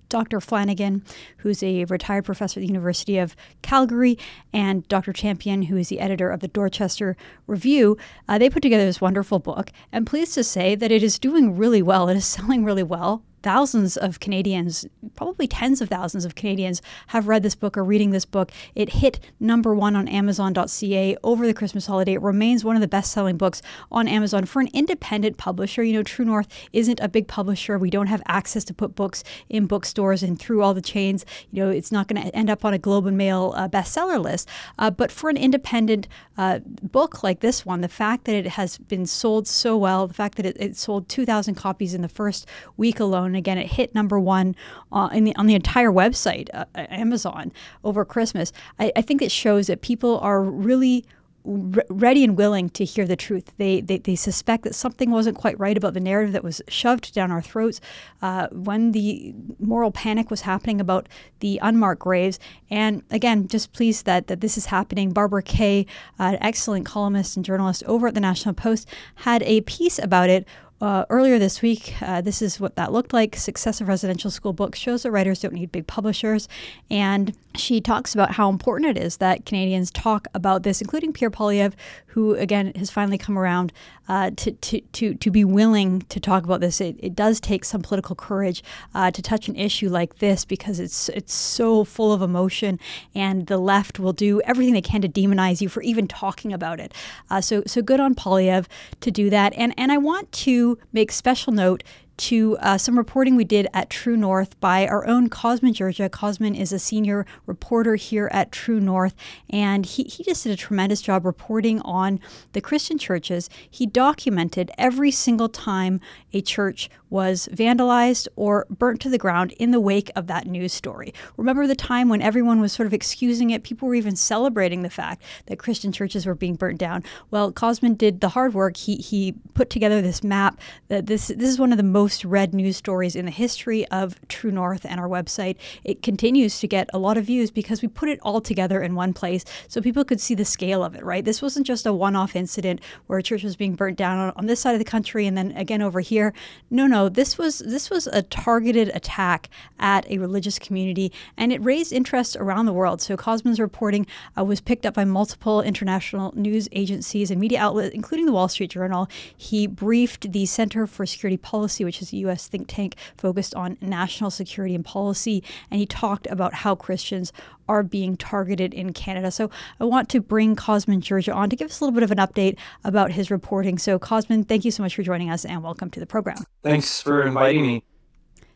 Dr. 0.10 0.42
Flanagan, 0.42 1.04
who's 1.38 1.62
a 1.62 1.86
retired 1.86 2.26
professor 2.26 2.60
at 2.60 2.62
the 2.62 2.68
University 2.68 3.20
of 3.20 3.36
Calgary, 3.62 4.18
and 4.52 4.88
Dr. 4.88 5.14
Champion, 5.14 5.62
who 5.64 5.78
is 5.78 5.90
the 5.90 6.00
editor 6.00 6.32
of 6.32 6.40
the 6.40 6.48
Dorchester 6.48 7.16
Review. 7.46 7.96
Uh, 8.28 8.40
they 8.40 8.50
put 8.50 8.64
together 8.64 8.86
this 8.86 9.00
wonderful 9.00 9.38
book. 9.38 9.72
and 9.92 10.08
pleased 10.08 10.34
to 10.34 10.44
say 10.44 10.74
that 10.74 10.92
it 10.92 11.04
is 11.04 11.20
doing 11.20 11.56
really 11.56 11.84
well. 11.84 12.10
It 12.10 12.18
is 12.18 12.26
selling 12.40 12.66
really 12.66 12.82
well 12.82 13.24
thousands 13.44 13.98
of 13.98 14.20
Canadians, 14.20 14.86
probably 15.16 15.48
tens 15.48 15.82
of 15.82 15.90
thousands 15.90 16.26
of 16.26 16.36
Canadians, 16.36 16.82
have 17.08 17.28
read 17.28 17.44
this 17.44 17.56
book 17.56 17.78
or 17.78 17.84
reading 17.84 18.12
this 18.12 18.26
book. 18.26 18.52
It 18.76 18.90
hit 18.90 19.20
number 19.40 19.74
one 19.74 19.96
on 19.96 20.08
Amazon.ca 20.08 21.18
over 21.24 21.48
the 21.48 21.54
Christmas 21.54 21.86
holiday. 21.86 22.14
It 22.14 22.22
remains 22.22 22.64
one 22.64 22.76
of 22.76 22.82
the 22.82 22.88
best 22.88 23.12
selling 23.12 23.38
books 23.38 23.62
on 23.92 24.08
Amazon 24.08 24.46
for 24.46 24.62
an 24.62 24.70
independent 24.74 25.38
publisher. 25.38 25.84
You 25.84 25.94
know, 25.94 26.04
True 26.04 26.26
North 26.26 26.48
isn't 26.74 27.00
a 27.00 27.10
big 27.10 27.28
publisher. 27.28 27.78
We 27.78 27.90
don't 27.90 28.08
have 28.08 28.22
access 28.28 28.64
to 28.66 28.74
put 28.74 28.96
books 28.96 29.24
in 29.50 29.66
bookstores 29.66 30.24
and 30.24 30.40
through 30.40 30.62
all 30.62 30.74
the 30.74 30.82
chains. 30.82 31.26
You 31.52 31.64
know, 31.64 31.70
it's 31.70 31.92
not 31.92 32.08
going 32.08 32.22
to 32.22 32.36
end 32.36 32.50
up 32.50 32.66
on 32.66 32.74
a 32.74 32.78
Globe 32.78 33.06
and 33.06 33.18
Mail 33.18 33.54
uh, 33.56 33.68
bestseller 33.68 34.22
list. 34.22 34.48
Uh, 34.78 34.92
but 34.92 35.12
for 35.12 35.30
an 35.30 35.38
independent 35.38 36.08
uh, 36.38 36.60
book 36.60 37.24
like 37.24 37.40
this 37.40 37.66
one, 37.66 37.82
the 37.82 37.88
fact 37.88 38.26
that 38.26 38.36
it 38.36 38.48
has 38.48 38.78
been 38.78 39.06
sold 39.06 39.48
so 39.48 39.78
well, 39.78 40.08
the 40.08 40.14
fact 40.14 40.36
that 40.36 40.46
it, 40.46 40.58
it 40.60 40.78
sold 40.78 41.10
2,000 41.10 41.56
copies 41.56 41.94
in 41.94 42.02
the 42.02 42.10
first 42.10 42.48
week 42.78 43.00
alone, 43.00 43.29
and 43.30 43.38
again, 43.38 43.58
it 43.58 43.68
hit 43.68 43.96
number 43.96 44.20
one 44.20 44.56
uh, 44.92 45.10
the, 45.10 45.36
on 45.36 45.48
the 45.48 45.56
entire 45.56 45.92
website, 45.92 46.50
uh, 46.54 46.66
Amazon, 46.76 47.52
over 47.84 48.06
Christmas. 48.06 48.52
I, 48.80 48.92
I 48.96 49.02
think 49.02 49.22
it 49.22 49.32
shows 49.32 49.68
that 49.68 49.82
people 49.82 50.20
are 50.20 50.44
really 50.44 51.06
ready 51.44 52.24
and 52.24 52.38
willing 52.38 52.70
to 52.70 52.84
hear 52.84 53.06
the 53.06 53.16
truth. 53.16 53.54
They, 53.58 53.82
they, 53.82 53.98
they 53.98 54.16
suspect 54.16 54.64
that 54.64 54.76
something 54.76 55.10
wasn't 55.10 55.38
quite 55.38 55.60
right 55.60 55.78
about 55.78 55.94
the 55.94 56.00
narrative 56.00 56.34
that 56.34 56.44
was 56.44 56.62
shoved 56.68 57.14
down 57.14 57.32
our 57.32 57.42
throats 57.42 57.80
uh, 58.22 58.48
when 58.52 58.92
the 58.92 59.34
moral 59.60 59.92
panic 59.92 60.30
was 60.30 60.42
happening 60.42 60.82
about 60.82 61.08
the 61.40 61.60
unmarked 61.62 62.02
graves. 62.02 62.40
And 62.70 63.04
again, 63.10 63.48
just 63.48 63.74
pleased 63.74 64.06
that, 64.06 64.28
that 64.28 64.42
this 64.42 64.58
is 64.58 64.68
happening. 64.68 65.12
Barbara 65.12 65.44
Kay, 65.44 65.86
uh, 66.20 66.24
an 66.24 66.38
excellent 66.42 66.86
columnist 66.86 67.36
and 67.36 67.46
journalist 67.46 67.84
over 67.86 68.08
at 68.08 68.14
the 68.14 68.20
National 68.20 68.54
Post, 68.54 68.88
had 69.16 69.42
a 69.44 69.62
piece 69.62 69.98
about 69.98 70.30
it 70.30 70.46
uh, 70.82 71.06
earlier 71.10 71.38
this 71.38 71.62
week, 71.62 71.94
uh, 72.02 72.22
this 72.22 72.42
is 72.42 72.60
what 72.60 72.76
that 72.76 72.92
looked 72.92 73.12
like. 73.12 73.36
Success 73.36 73.82
of 73.82 73.88
Residential 73.88 74.32
School 74.32 74.54
Books 74.54 74.80
shows 74.80 75.04
that 75.04 75.12
writers 75.12 75.40
don't 75.40 75.54
need 75.54 75.72
big 75.72 75.88
publishers. 75.88 76.48
And 76.90 77.36
she 77.56 77.82
talks 77.82 78.14
about 78.14 78.32
how 78.32 78.50
important 78.50 78.98
it 78.98 79.04
is 79.04 79.18
that 79.18 79.46
Canadians 79.46 79.92
talk 79.92 80.28
about 80.34 80.64
this, 80.64 80.82
including 80.82 81.12
Pierre 81.12 81.32
Poilievre, 81.32 81.74
who, 82.08 82.34
again, 82.36 82.72
has 82.76 82.90
finally 82.90 83.18
come 83.18 83.38
around 83.38 83.74
uh, 84.10 84.32
to, 84.36 84.52
to, 84.52 84.82
to, 84.92 85.14
to 85.14 85.32
be 85.32 85.46
willing 85.46 86.02
to 86.10 86.20
talk 86.20 86.44
about 86.44 86.60
this. 86.60 86.82
It, 86.82 86.98
it 87.00 87.16
does 87.16 87.40
take 87.40 87.64
some 87.64 87.82
political 87.82 88.16
courage 88.16 88.64
uh, 88.94 89.12
to 89.12 89.22
touch 89.22 89.48
an 89.48 89.56
issue 89.56 89.88
like 89.88 90.18
this 90.18 90.44
because 90.44 90.80
it's, 90.80 91.08
it's 91.10 91.34
so 91.34 91.84
full 91.84 92.12
of 92.12 92.22
emotion, 92.22 92.80
and 93.16 93.48
the 93.48 93.58
left 93.58 94.00
will 94.00 94.14
do 94.14 94.42
everything 94.42 94.74
they 94.74 94.82
can 94.82 95.02
to 95.02 95.08
demonize 95.08 95.62
you 95.62 95.70
for 95.70 95.82
even 95.84 96.08
talking 96.08 96.52
about 96.52 96.80
it. 96.80 96.94
Uh, 97.30 97.40
so, 97.40 97.64
so 97.66 97.82
good 97.82 98.00
on 98.00 98.16
Poilievre 98.16 98.68
to 99.00 99.12
do 99.12 99.30
that. 99.30 99.54
And, 99.56 99.74
and 99.78 99.92
I 99.92 99.98
want 99.98 100.32
to 100.32 100.78
make 100.92 101.12
special 101.12 101.54
note 101.54 101.84
to 102.20 102.58
uh, 102.60 102.78
some 102.78 102.98
reporting 102.98 103.36
we 103.36 103.46
did 103.46 103.68
at 103.74 103.90
True 103.90 104.18
North 104.18 104.60
by 104.60 104.86
our 104.86 105.08
own 105.08 105.30
Cosmin 105.30 105.74
Dzsurdzsa. 105.74 106.10
Cosmin 106.10 106.54
is 106.54 106.74
a 106.74 106.80
senior 106.80 107.26
reporter 107.46 107.96
here 107.96 108.30
at 108.34 108.52
True 108.52 108.80
North, 108.80 109.16
and 109.50 109.86
he, 109.86 110.04
he 110.04 110.24
just 110.24 110.44
did 110.44 110.52
a 110.52 110.58
tremendous 110.58 111.02
job 111.02 111.26
reporting 111.26 111.80
on 111.82 112.20
the 112.52 112.62
Christian 112.62 112.98
churches. 112.98 113.50
He 113.70 113.86
documented 113.86 114.70
every 114.78 115.12
single 115.12 115.48
time 115.48 116.02
a 116.34 116.42
church 116.42 116.90
was 117.10 117.48
vandalized 117.52 118.28
or 118.36 118.68
burnt 118.70 119.02
to 119.02 119.10
the 119.10 119.18
ground 119.18 119.54
in 119.54 119.72
the 119.72 119.80
wake 119.80 120.12
of 120.16 120.28
that 120.28 120.46
news 120.46 120.74
story. 120.74 121.14
Remember 121.38 121.66
the 121.66 121.76
time 121.76 122.10
when 122.10 122.22
everyone 122.22 122.60
was 122.60 122.74
sort 122.74 122.86
of 122.86 122.94
excusing 122.94 123.50
it? 123.50 123.64
People 123.64 123.88
were 123.88 123.96
even 123.96 124.16
celebrating 124.16 124.82
the 124.82 124.90
fact 124.90 125.24
that 125.48 125.58
Christian 125.58 125.92
churches 125.92 126.26
were 126.26 126.36
being 126.36 126.56
burnt 126.56 126.78
down. 126.78 127.04
Well, 127.32 127.52
Cosmin 127.52 127.96
did 127.96 128.22
the 128.22 128.30
hard 128.30 128.54
work. 128.54 128.78
He, 128.78 128.98
he 128.98 129.36
put 129.54 129.70
together 129.70 130.02
this 130.02 130.24
map 130.24 130.60
that 130.90 131.08
this, 131.08 131.30
this 131.30 131.50
is 131.50 131.58
one 131.60 131.72
of 131.72 131.78
the 131.78 131.84
most 131.84 132.09
most 132.10 132.26
read 132.26 132.56
news 132.56 132.76
stories 132.76 133.16
in 133.16 133.26
the 133.26 133.32
history 133.32 133.86
of 133.90 134.20
True 134.30 134.50
North 134.50 134.84
and 134.84 135.00
our 135.00 135.08
website. 135.08 135.58
It 135.84 136.02
continues 136.02 136.60
to 136.60 136.68
get 136.68 136.90
a 136.92 136.98
lot 136.98 137.20
of 137.20 137.26
views 137.26 137.52
because 137.52 137.84
we 137.84 137.88
put 137.88 138.10
it 138.10 138.18
all 138.24 138.42
together 138.42 138.82
in 138.82 138.96
one 138.96 139.14
place 139.14 139.46
so 139.68 139.80
people 139.80 140.04
could 140.04 140.20
see 140.20 140.34
the 140.34 140.44
scale 140.44 140.84
of 140.84 140.96
it, 140.96 141.06
right? 141.06 141.24
This 141.24 141.40
wasn't 141.40 141.68
just 141.68 141.86
a 141.86 141.94
one 141.94 142.16
off 142.16 142.36
incident 142.36 142.82
where 143.06 143.20
a 143.20 143.22
church 143.22 143.44
was 143.44 143.56
being 143.56 143.76
burnt 143.76 143.96
down 143.96 144.18
on, 144.18 144.34
on 144.38 144.48
this 144.48 144.60
side 144.60 144.74
of 144.74 144.80
the 144.80 144.86
country 144.86 145.28
and 145.28 145.38
then 145.38 145.52
again 145.52 145.84
over 145.84 146.00
here. 146.00 146.34
No, 146.72 146.88
no, 146.88 147.10
this 147.10 147.38
was 147.38 147.60
this 147.60 147.92
was 147.92 148.08
a 148.08 148.24
targeted 148.24 148.90
attack 148.96 149.48
at 149.80 150.10
a 150.10 150.18
religious 150.18 150.58
community 150.58 151.12
and 151.38 151.54
it 151.54 151.64
raised 151.64 151.94
interest 151.94 152.36
around 152.38 152.66
the 152.66 152.74
world. 152.74 153.04
So 153.04 153.18
Cosmin's 153.18 153.60
reporting 153.60 154.08
uh, 154.36 154.44
was 154.44 154.62
picked 154.62 154.88
up 154.88 154.96
by 154.96 155.06
multiple 155.06 155.62
international 155.62 156.34
news 156.36 156.68
agencies 156.72 157.30
and 157.30 157.40
media 157.40 157.60
outlets, 157.60 157.94
including 157.94 158.26
the 158.26 158.34
Wall 158.34 158.48
Street 158.48 158.72
Journal. 158.72 159.08
He 159.38 159.68
briefed 159.68 160.32
the 160.32 160.48
Center 160.48 160.88
for 160.88 161.06
Security 161.06 161.38
Policy, 161.38 161.86
which 161.86 161.99
is 162.02 162.14
a 162.14 162.18
U.S. 162.18 162.48
think 162.48 162.68
tank 162.68 162.96
focused 163.18 163.56
on 163.56 163.78
national 163.82 164.32
security 164.32 164.76
and 164.76 164.86
policy, 164.86 165.44
and 165.70 165.80
he 165.80 165.86
talked 165.86 166.28
about 166.28 166.54
how 166.54 166.76
Christians 166.76 167.32
are 167.68 167.84
being 167.84 168.18
targeted 168.18 168.74
in 168.74 168.94
Canada. 168.94 169.32
So 169.32 169.50
I 169.80 169.86
want 169.86 170.10
to 170.10 170.22
bring 170.22 170.56
Cosmin 170.56 171.02
Dzsurdzsa 171.02 171.34
on 171.34 171.50
to 171.50 171.56
give 171.56 171.70
us 171.70 171.80
a 171.80 171.84
little 171.84 171.94
bit 171.94 172.04
of 172.04 172.12
an 172.12 172.18
update 172.18 172.58
about 172.84 173.12
his 173.12 173.30
reporting. 173.30 173.78
So, 173.78 174.00
Cosmin, 174.00 174.44
thank 174.44 174.66
you 174.66 174.72
so 174.72 174.84
much 174.84 174.96
for 174.96 175.04
joining 175.04 175.30
us 175.30 175.46
and 175.46 175.64
welcome 175.64 175.90
to 175.92 176.00
the 176.00 176.06
program. 176.06 176.38
Thanks 176.64 177.02
for 177.02 177.22
inviting 177.26 177.62
me. 177.62 177.84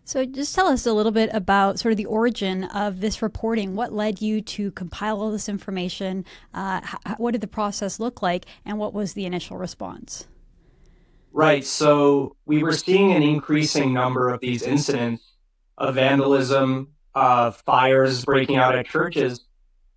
So, 0.05 0.25
just 0.25 0.53
tell 0.53 0.67
us 0.67 0.85
a 0.85 0.91
little 0.91 1.13
bit 1.13 1.29
about 1.31 1.79
sort 1.79 1.93
of 1.93 1.97
the 1.97 2.05
origin 2.05 2.65
of 2.65 2.99
this 2.99 3.21
reporting. 3.21 3.75
What 3.75 3.93
led 3.93 4.21
you 4.21 4.41
to 4.41 4.71
compile 4.71 5.21
all 5.21 5.31
this 5.31 5.47
information? 5.47 6.25
Uh, 6.53 6.81
what 7.17 7.31
did 7.31 7.41
the 7.41 7.47
process 7.47 7.99
look 8.01 8.21
like? 8.21 8.45
And 8.65 8.77
what 8.77 8.93
was 8.93 9.13
the 9.13 9.25
initial 9.25 9.57
response? 9.57 10.27
Right. 11.35 11.65
So 11.65 12.35
we 12.45 12.61
were 12.61 12.73
seeing 12.73 13.11
an 13.11 13.23
increasing 13.23 13.91
number 13.91 14.29
of 14.29 14.39
these 14.39 14.61
incidents 14.61 15.23
of 15.79 15.95
vandalism, 15.95 16.89
of 17.15 17.57
fires 17.57 18.23
breaking 18.23 18.57
out 18.57 18.75
at 18.75 18.85
churches. 18.85 19.43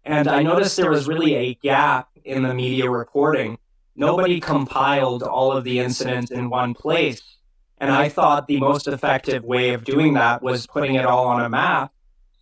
And 0.03 0.29
I 0.29 0.43
noticed 0.43 0.79
there 0.79 0.91
was 0.91 1.07
really 1.07 1.35
a 1.35 1.55
gap 1.55 2.09
in 2.25 2.43
the 2.43 2.55
media 2.55 2.91
reporting. 2.91 3.59
Nobody 3.95 4.41
compiled 4.41 5.23
all 5.23 5.53
of 5.53 5.65
the 5.65 5.79
incidents 5.79 6.31
in 6.31 6.49
one 6.49 6.73
place. 6.73 7.23
And 7.79 7.91
I 7.91 8.09
thought 8.09 8.47
the 8.47 8.59
most 8.59 8.89
effective 8.89 9.45
way 9.45 9.75
of 9.75 9.85
doing 9.85 10.15
that 10.15 10.43
was 10.43 10.67
putting 10.67 10.95
it 10.95 11.05
all 11.05 11.27
on 11.27 11.45
a 11.45 11.51
map 11.51 11.93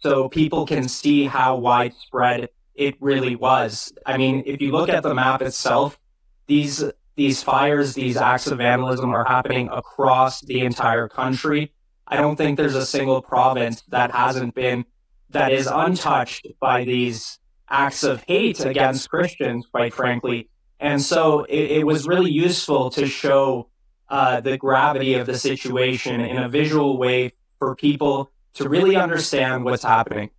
so 0.01 0.29
people 0.29 0.67
can 0.67 0.87
see 0.89 1.25
how 1.25 1.57
widespread 1.57 2.49
it 2.77 2.95
really 3.01 3.35
was. 3.35 3.93
I 4.07 4.19
mean, 4.19 4.45
if 4.47 4.61
you 4.61 4.71
look 4.71 4.89
at 4.89 5.03
the 5.03 5.15
map 5.15 5.43
itself, 5.43 5.99
these 6.47 6.85
these 7.17 7.43
fires, 7.43 7.95
these 7.95 8.17
acts 8.17 8.47
of 8.49 8.59
vandalism 8.59 9.15
are 9.15 9.25
happening 9.25 9.69
across 9.73 10.41
the 10.41 10.61
entire 10.61 11.09
country. 11.09 11.73
I 12.07 12.17
don't 12.17 12.37
think 12.37 12.57
there's 12.57 12.75
a 12.75 12.85
single 12.87 13.23
province 13.23 13.83
that 13.89 14.11
hasn't 14.11 14.55
been, 14.55 14.85
that 15.31 15.53
is 15.53 15.67
untouched 15.67 16.47
by 16.61 16.85
these 16.85 17.39
acts 17.69 18.03
of 18.03 18.23
hate 18.27 18.65
against 18.65 19.09
Christians, 19.09 19.67
quite 19.71 19.95
frankly. 19.95 20.49
And 20.81 21.01
so 21.01 21.45
it, 21.45 21.79
it 21.79 21.87
was 21.87 22.07
really 22.07 22.31
useful 22.31 22.91
to 22.91 23.07
show 23.07 23.69
uh, 24.09 24.41
the 24.41 24.59
gravity 24.59 25.15
of 25.15 25.27
the 25.27 25.39
situation 25.39 26.21
in 26.21 26.37
a 26.37 26.49
visual 26.49 26.99
way 26.99 27.33
for 27.59 27.75
people 27.75 28.31
to 28.55 28.69
really 28.69 28.97
understand 28.97 29.65
what's 29.65 29.83
happening. 29.83 30.31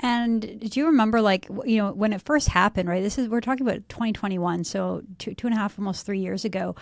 And 0.00 0.60
do 0.60 0.80
you 0.80 0.86
remember, 0.86 1.20
like, 1.20 1.48
you 1.64 1.78
know, 1.78 1.92
when 1.92 2.12
it 2.12 2.20
first 2.22 2.48
happened, 2.48 2.88
right? 2.88 3.02
This 3.02 3.18
is, 3.18 3.28
we're 3.28 3.40
talking 3.40 3.66
about 3.66 3.88
2021, 3.88 4.64
so 4.64 5.02
two, 5.18 5.34
two 5.34 5.46
and 5.46 5.54
a 5.54 5.58
half, 5.58 5.78
almost 5.78 6.04
three 6.04 6.18
years 6.18 6.44
ago. 6.44 6.74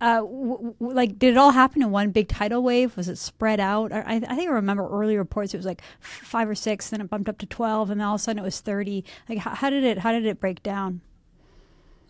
Uh, 0.00 0.18
w- 0.18 0.74
w- 0.78 0.94
like, 0.94 1.18
did 1.18 1.30
it 1.32 1.36
all 1.38 1.50
happen 1.50 1.82
in 1.82 1.90
one 1.90 2.10
big 2.10 2.28
tidal 2.28 2.62
wave? 2.62 2.96
Was 2.96 3.08
it 3.08 3.16
spread 3.16 3.58
out? 3.58 3.90
I, 3.92 4.16
I 4.16 4.18
think 4.20 4.50
I 4.50 4.52
remember 4.52 4.86
early 4.86 5.16
reports. 5.16 5.54
It 5.54 5.56
was 5.56 5.66
like 5.66 5.82
five 6.00 6.48
or 6.48 6.54
six, 6.54 6.90
then 6.90 7.00
it 7.00 7.10
bumped 7.10 7.28
up 7.28 7.38
to 7.38 7.46
12, 7.46 7.90
and 7.90 8.00
then 8.00 8.06
all 8.06 8.14
of 8.14 8.20
a 8.20 8.22
sudden 8.22 8.38
it 8.38 8.44
was 8.44 8.60
30. 8.60 9.04
Like, 9.28 9.38
how, 9.38 9.54
how 9.54 9.70
did 9.70 9.84
it, 9.84 9.98
how 9.98 10.12
did 10.12 10.26
it 10.26 10.38
break 10.38 10.62
down? 10.62 11.00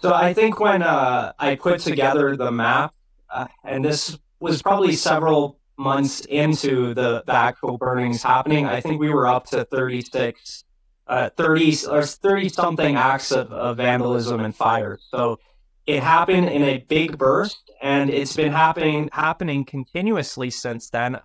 So 0.01 0.13
I 0.13 0.35
think 0.35 0.61
when 0.61 0.83
uh, 0.83 1.33
I 1.39 1.55
put 1.57 1.81
together 1.81 2.37
the 2.37 2.53
map, 2.53 2.95
uh, 3.31 3.47
and 3.65 3.85
this 3.85 4.19
was 4.41 4.63
probably 4.63 4.95
several 4.95 5.59
months 5.79 6.21
into 6.27 6.95
the, 6.95 7.23
the 7.27 7.35
actual 7.35 7.79
burnings 7.79 8.23
happening, 8.23 8.67
I 8.67 8.81
think 8.81 9.01
we 9.01 9.11
were 9.11 9.27
up 9.27 9.47
to 9.47 9.65
36, 9.65 10.65
uh, 11.07 11.31
30 11.31 11.87
or 11.91 12.03
30 12.03 12.49
something 12.49 12.97
acts 12.97 13.31
of, 13.31 13.53
of 13.53 13.77
vandalism 13.77 14.41
and 14.41 14.55
fire. 14.55 14.99
So 15.11 15.39
it 15.87 16.03
happened 16.03 16.49
in 16.49 16.63
a 16.63 16.79
big 16.79 17.17
burst, 17.17 17.71
and 17.81 18.11
it's 18.11 18.37
been 18.37 18.53
happening 18.53 19.09
happening 19.13 19.65
continuously 19.65 20.51
since 20.51 20.91
then. 20.91 21.17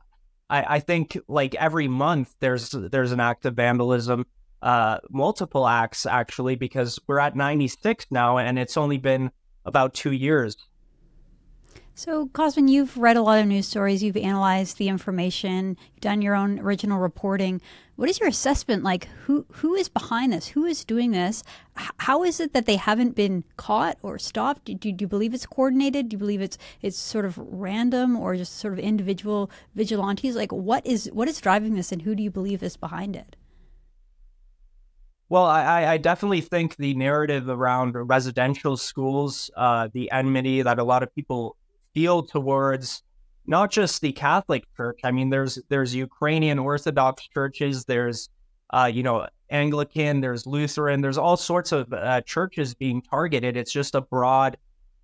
I, 0.50 0.76
I 0.76 0.80
think 0.80 1.18
like 1.28 1.56
every 1.56 1.90
month 1.90 2.34
there's 2.40 2.70
there's 2.70 3.12
an 3.12 3.20
act 3.20 3.46
of 3.46 3.56
vandalism, 3.56 4.26
uh, 4.62 5.00
multiple 5.10 5.68
acts 5.68 6.06
actually, 6.06 6.56
because 6.56 6.98
we're 7.08 7.20
at 7.20 7.36
96 7.36 8.06
now, 8.10 8.38
and 8.38 8.58
it's 8.58 8.78
only 8.78 8.98
been 8.98 9.32
about 9.66 9.94
two 9.94 10.12
years 10.12 10.56
so, 11.96 12.28
Cosmin, 12.28 12.68
you've 12.68 12.98
read 12.98 13.18
a 13.18 13.22
lot 13.22 13.40
of 13.40 13.46
news 13.46 13.68
stories, 13.68 14.02
you've 14.02 14.18
analyzed 14.18 14.78
the 14.78 14.88
information, 14.88 15.78
you've 15.94 16.02
done 16.02 16.24
your 16.24 16.34
own 16.34 16.60
original 16.60 16.98
reporting. 16.98 17.62
What 17.96 18.10
is 18.10 18.20
your 18.20 18.30
assessment 18.30 18.84
like? 18.84 19.08
Who 19.26 19.46
who 19.52 19.76
is 19.76 19.90
behind 19.90 20.34
this? 20.34 20.48
Who 20.48 20.66
is 20.66 20.84
doing 20.84 21.12
this? 21.12 21.44
how 21.76 22.24
is 22.24 22.40
it 22.40 22.54
that 22.54 22.66
they 22.66 22.76
haven't 22.76 23.16
been 23.16 23.44
caught 23.58 23.98
or 24.02 24.20
stopped? 24.20 24.66
Do, 24.66 24.76
do, 24.76 24.92
do, 24.92 25.04
you 25.04 25.08
believe 25.08 25.34
it's 25.34 25.46
coordinated? 25.46 26.10
Do 26.10 26.16
you 26.16 26.20
believe 26.20 26.42
it's 26.42 26.58
it's 26.82 26.98
sort 26.98 27.26
of 27.26 27.38
random 27.38 28.16
or 28.16 28.36
just 28.36 28.58
sort 28.58 28.74
of 28.74 28.80
individual 28.80 29.52
vigilantes? 29.76 30.36
Like, 30.36 30.52
what 30.52 30.86
is 30.86 31.10
what 31.14 31.28
is 31.28 31.40
driving 31.40 31.76
this, 31.76 31.92
and 31.92 32.02
who 32.02 32.16
do 32.16 32.24
you 32.24 32.32
believe 32.32 32.64
is 32.64 32.78
behind 32.78 33.16
it? 33.16 33.36
Well, 35.30 35.46
I, 35.46 35.86
I 35.86 35.98
definitely 35.98 36.42
think 36.42 36.76
the 36.76 36.94
narrative 36.94 37.50
around 37.50 37.96
residential 37.96 38.78
schools, 38.78 39.50
uh, 39.58 39.90
the 39.92 40.12
enmity 40.12 40.62
that 40.62 40.78
a 40.78 40.84
lot 40.84 41.02
of 41.02 41.14
people 41.16 41.56
feel 41.94 42.24
towards 42.24 43.04
not 43.46 43.72
just 43.72 44.02
the 44.02 44.12
Catholic 44.12 44.66
Church. 44.76 45.00
I 45.04 45.12
mean, 45.12 45.30
there's 45.30 45.60
there's 45.70 45.94
Ukrainian 45.94 46.60
Orthodox 46.60 47.28
churches, 47.28 47.86
there's 47.86 48.30
uh, 48.72 48.90
you 48.94 49.04
know 49.04 49.28
Anglican, 49.50 50.22
there's 50.22 50.46
Lutheran, 50.46 51.02
there's 51.02 51.18
all 51.18 51.38
sorts 51.38 51.72
of 51.72 51.92
uh, 51.94 52.22
churches 52.22 52.74
being 52.74 53.02
targeted. 53.02 53.58
It's 53.58 53.72
just 53.72 53.96
a 53.96 54.02
broad 54.02 54.58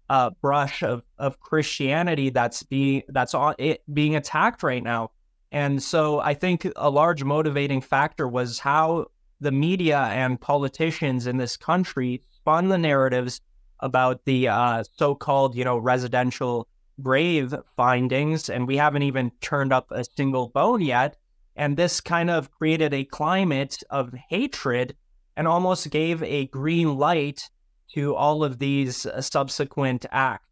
uh, 0.10 0.32
brush 0.42 0.84
of 0.84 1.04
of 1.18 1.40
Christianity 1.40 2.30
that's 2.30 2.64
being 2.64 3.04
that's 3.10 3.34
on 3.34 3.56
it 3.58 3.84
being 3.94 4.16
attacked 4.16 4.64
right 4.64 4.84
now. 4.84 5.12
And 5.52 5.82
so 5.82 6.20
I 6.20 6.34
think 6.34 6.68
a 6.76 6.90
large 6.90 7.24
motivating 7.24 7.82
factor 7.82 8.28
was 8.28 8.60
how 8.60 9.08
the 9.42 9.52
media 9.52 10.00
and 10.00 10.40
politicians 10.40 11.28
in 11.28 11.38
this 11.38 11.58
country 11.58 12.22
spun 12.36 12.68
the 12.70 12.78
narratives 12.78 13.42
about 13.80 14.24
the 14.26 14.48
uh, 14.48 14.84
so-called, 14.98 15.56
you 15.56 15.64
know, 15.64 15.78
residential 15.78 16.68
grave 17.02 17.54
findings, 17.76 18.50
and 18.50 18.68
we 18.68 18.78
haven't 18.78 19.04
even 19.04 19.32
turned 19.42 19.74
up 19.74 19.88
a 19.92 20.04
single 20.04 20.50
bone 20.50 20.82
yet. 20.82 21.18
And 21.56 21.76
this 21.76 22.00
kind 22.02 22.30
of 22.30 22.52
created 22.52 22.94
a 22.94 23.06
climate 23.06 23.78
of 23.90 24.14
hatred 24.30 24.96
and 25.36 25.48
almost 25.48 25.90
gave 25.90 26.22
a 26.24 26.48
green 26.48 26.98
light 26.98 27.50
to 27.94 28.16
all 28.16 28.44
of 28.44 28.60
these 28.60 29.06
uh, 29.06 29.22
subsequent 29.22 30.06
acts. 30.12 30.46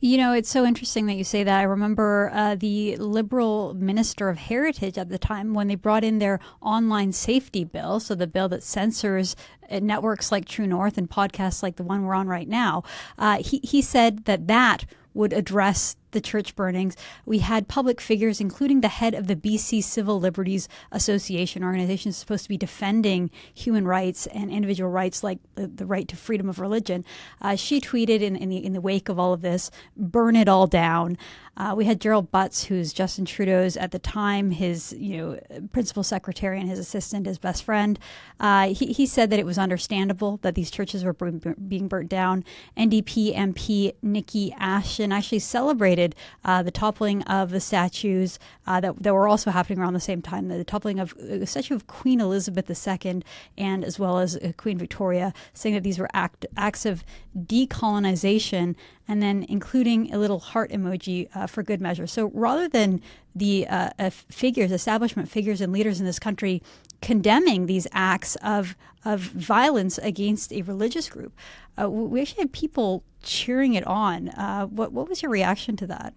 You 0.00 0.16
know, 0.16 0.32
it's 0.32 0.50
so 0.50 0.64
interesting 0.64 1.06
that 1.06 1.14
you 1.14 1.24
say 1.24 1.42
that. 1.42 1.58
I 1.58 1.64
remember 1.64 2.30
uh, 2.32 2.54
the 2.54 2.96
Liberal 2.96 3.74
Minister 3.74 4.28
of 4.28 4.38
Heritage 4.38 4.96
at 4.96 5.08
the 5.08 5.18
time 5.18 5.54
when 5.54 5.66
they 5.66 5.74
brought 5.74 6.04
in 6.04 6.20
their 6.20 6.38
online 6.60 7.12
safety 7.12 7.64
bill, 7.64 7.98
so 7.98 8.14
the 8.14 8.28
bill 8.28 8.48
that 8.50 8.62
censors 8.62 9.34
uh, 9.70 9.80
networks 9.80 10.30
like 10.30 10.44
True 10.44 10.66
North 10.66 10.98
and 10.98 11.10
podcasts 11.10 11.62
like 11.62 11.76
the 11.76 11.82
one 11.82 12.04
we're 12.04 12.14
on 12.14 12.28
right 12.28 12.48
now. 12.48 12.84
Uh, 13.18 13.42
he, 13.42 13.58
he 13.64 13.82
said 13.82 14.24
that 14.26 14.46
that 14.46 14.84
would 15.14 15.32
address 15.32 15.96
the 16.10 16.20
church 16.20 16.54
burnings. 16.56 16.96
We 17.24 17.38
had 17.38 17.68
public 17.68 18.00
figures, 18.00 18.40
including 18.40 18.80
the 18.80 18.88
head 18.88 19.14
of 19.14 19.26
the 19.26 19.36
BC 19.36 19.82
Civil 19.82 20.20
Liberties 20.20 20.68
Association, 20.92 21.64
organization 21.64 22.12
supposed 22.12 22.44
to 22.44 22.48
be 22.48 22.56
defending 22.56 23.30
human 23.54 23.86
rights 23.86 24.26
and 24.28 24.50
individual 24.50 24.90
rights, 24.90 25.22
like 25.22 25.38
the, 25.54 25.66
the 25.66 25.86
right 25.86 26.08
to 26.08 26.16
freedom 26.16 26.48
of 26.48 26.58
religion. 26.58 27.04
Uh, 27.40 27.56
she 27.56 27.80
tweeted 27.80 28.20
in, 28.20 28.36
in, 28.36 28.48
the, 28.48 28.64
in 28.64 28.72
the 28.72 28.80
wake 28.80 29.08
of 29.08 29.18
all 29.18 29.32
of 29.32 29.42
this, 29.42 29.70
"Burn 29.96 30.36
it 30.36 30.48
all 30.48 30.66
down." 30.66 31.18
Uh, 31.56 31.74
we 31.76 31.84
had 31.84 32.00
Gerald 32.00 32.30
Butts, 32.30 32.64
who's 32.64 32.92
Justin 32.92 33.24
Trudeau's 33.24 33.76
at 33.76 33.90
the 33.90 33.98
time 33.98 34.52
his 34.52 34.94
you 34.96 35.16
know 35.16 35.40
principal 35.72 36.04
secretary 36.04 36.60
and 36.60 36.68
his 36.68 36.78
assistant, 36.78 37.26
his 37.26 37.38
best 37.38 37.64
friend. 37.64 37.98
Uh, 38.38 38.68
he, 38.68 38.92
he 38.92 39.06
said 39.06 39.30
that 39.30 39.40
it 39.40 39.46
was 39.46 39.58
understandable 39.58 40.38
that 40.42 40.54
these 40.54 40.70
churches 40.70 41.04
were 41.04 41.12
being 41.12 41.88
burnt 41.88 42.08
down. 42.08 42.44
NDP 42.76 43.34
MP 43.34 43.92
Niki 44.04 44.54
Ashton 44.56 45.10
actually 45.10 45.40
celebrated 45.40 45.97
uh, 46.44 46.62
the 46.62 46.70
toppling 46.70 47.22
of 47.24 47.50
the 47.50 47.60
statues 47.60 48.38
uh, 48.66 48.80
that, 48.80 49.02
that 49.02 49.14
were 49.14 49.28
also 49.28 49.50
happening 49.50 49.78
around 49.78 49.94
the 49.94 50.00
same 50.00 50.22
time. 50.22 50.48
The, 50.48 50.64
toppling 50.64 51.00
of 51.00 51.14
the 51.18 51.46
statue 51.46 51.74
of 51.74 51.86
Queen 51.86 52.20
Elizabeth 52.20 52.68
II 52.70 53.22
and 53.56 53.84
as 53.84 53.98
well 53.98 54.18
as 54.18 54.36
uh, 54.36 54.52
Queen 54.56 54.78
Victoria, 54.78 55.32
saying 55.54 55.74
that 55.74 55.82
these 55.82 55.98
were 55.98 56.08
act, 56.12 56.46
acts 56.56 56.84
of 56.86 57.04
decolonization 57.36 58.74
and 59.08 59.22
then 59.22 59.46
including 59.48 60.12
a 60.12 60.18
little 60.18 60.38
heart 60.38 60.70
emoji 60.70 61.28
uh, 61.34 61.46
for 61.46 61.62
good 61.62 61.80
measure. 61.80 62.06
So 62.06 62.30
rather 62.34 62.68
than 62.68 63.00
the 63.34 63.66
uh, 63.66 63.90
uh, 63.98 64.10
figures, 64.10 64.70
establishment 64.70 65.30
figures, 65.30 65.60
and 65.60 65.72
leaders 65.72 65.98
in 65.98 66.06
this 66.06 66.18
country 66.18 66.62
condemning 67.00 67.66
these 67.66 67.86
acts 67.92 68.36
of 68.36 68.76
of 69.04 69.20
violence 69.20 69.96
against 69.98 70.52
a 70.52 70.62
religious 70.62 71.08
group, 71.08 71.32
uh, 71.80 71.88
we 71.88 72.20
actually 72.20 72.42
had 72.42 72.52
people 72.52 73.04
cheering 73.22 73.74
it 73.74 73.86
on. 73.86 74.28
Uh, 74.30 74.66
what 74.66 74.92
what 74.92 75.08
was 75.08 75.22
your 75.22 75.30
reaction 75.30 75.76
to 75.76 75.86
that? 75.86 76.14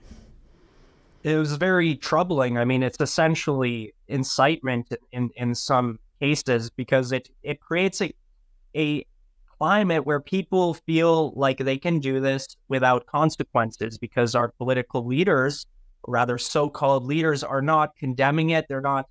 It 1.24 1.36
was 1.36 1.54
very 1.56 1.96
troubling. 1.96 2.58
I 2.58 2.66
mean, 2.66 2.84
it's 2.84 3.00
essentially 3.00 3.94
incitement 4.08 4.94
in 5.12 5.30
in 5.36 5.56
some 5.56 6.00
cases 6.20 6.70
because 6.70 7.12
it 7.12 7.30
it 7.44 7.60
creates 7.60 8.02
a 8.02 8.14
a 8.76 9.06
climate 9.58 10.06
where 10.06 10.20
people 10.20 10.74
feel 10.74 11.34
like 11.36 11.60
they 11.60 11.78
can 11.78 12.00
do 12.00 12.20
this 12.20 12.48
without 12.68 13.06
consequences 13.06 13.98
because 13.98 14.34
our 14.34 14.50
political 14.58 15.06
leaders, 15.06 15.68
rather 16.08 16.40
so 16.40 16.68
called 16.68 17.04
leaders, 17.06 17.44
are 17.44 17.62
not 17.62 17.96
condemning 17.96 18.50
it. 18.50 18.66
They're 18.68 18.82
not 18.82 19.08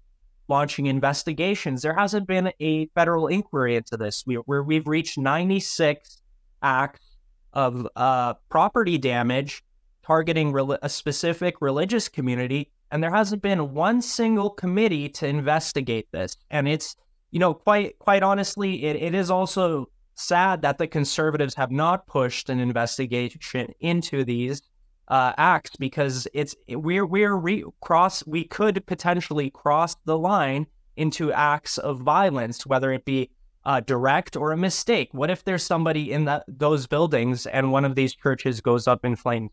launching 0.48 0.86
investigations. 0.86 1.82
There 1.82 1.94
hasn't 1.94 2.26
been 2.26 2.52
a 2.58 2.86
federal 2.96 3.28
inquiry 3.28 3.76
into 3.76 3.96
this. 3.96 4.24
We, 4.26 4.34
where 4.34 4.64
we've 4.64 4.88
reached 4.88 5.16
96 5.16 6.20
acts 6.62 7.09
of 7.52 7.86
uh, 7.96 8.34
property 8.48 8.98
damage 8.98 9.62
targeting 10.04 10.52
re- 10.52 10.78
a 10.82 10.88
specific 10.88 11.60
religious 11.60 12.08
community, 12.08 12.70
and 12.90 13.02
there 13.02 13.14
hasn't 13.14 13.42
been 13.42 13.74
one 13.74 14.02
single 14.02 14.50
committee 14.50 15.08
to 15.08 15.26
investigate 15.26 16.08
this. 16.12 16.36
And 16.50 16.66
it's, 16.66 16.96
you 17.30 17.38
know, 17.38 17.54
quite 17.54 17.98
quite 17.98 18.22
honestly, 18.22 18.84
it, 18.84 18.96
it 18.96 19.14
is 19.14 19.30
also 19.30 19.86
sad 20.14 20.62
that 20.62 20.78
the 20.78 20.86
conservatives 20.86 21.54
have 21.54 21.70
not 21.70 22.06
pushed 22.06 22.50
an 22.50 22.60
investigation 22.60 23.72
into 23.80 24.24
these 24.24 24.62
uh, 25.08 25.32
acts 25.36 25.76
because 25.76 26.28
it's 26.34 26.54
we're 26.68 27.06
we're 27.06 27.34
re- 27.34 27.64
cross 27.80 28.24
we 28.26 28.44
could 28.44 28.86
potentially 28.86 29.50
cross 29.50 29.96
the 30.04 30.16
line 30.16 30.66
into 30.96 31.32
acts 31.32 31.78
of 31.78 32.00
violence, 32.00 32.66
whether 32.66 32.92
it 32.92 33.04
be 33.04 33.30
uh, 33.64 33.80
direct 33.80 34.36
or 34.36 34.52
a 34.52 34.56
mistake. 34.56 35.10
What 35.12 35.30
if 35.30 35.44
there's 35.44 35.62
somebody 35.62 36.12
in 36.12 36.24
that 36.24 36.44
those 36.48 36.86
buildings 36.86 37.46
and 37.46 37.72
one 37.72 37.84
of 37.84 37.94
these 37.94 38.14
churches 38.14 38.60
goes 38.60 38.86
up 38.88 39.04
in 39.04 39.16
flames? 39.16 39.52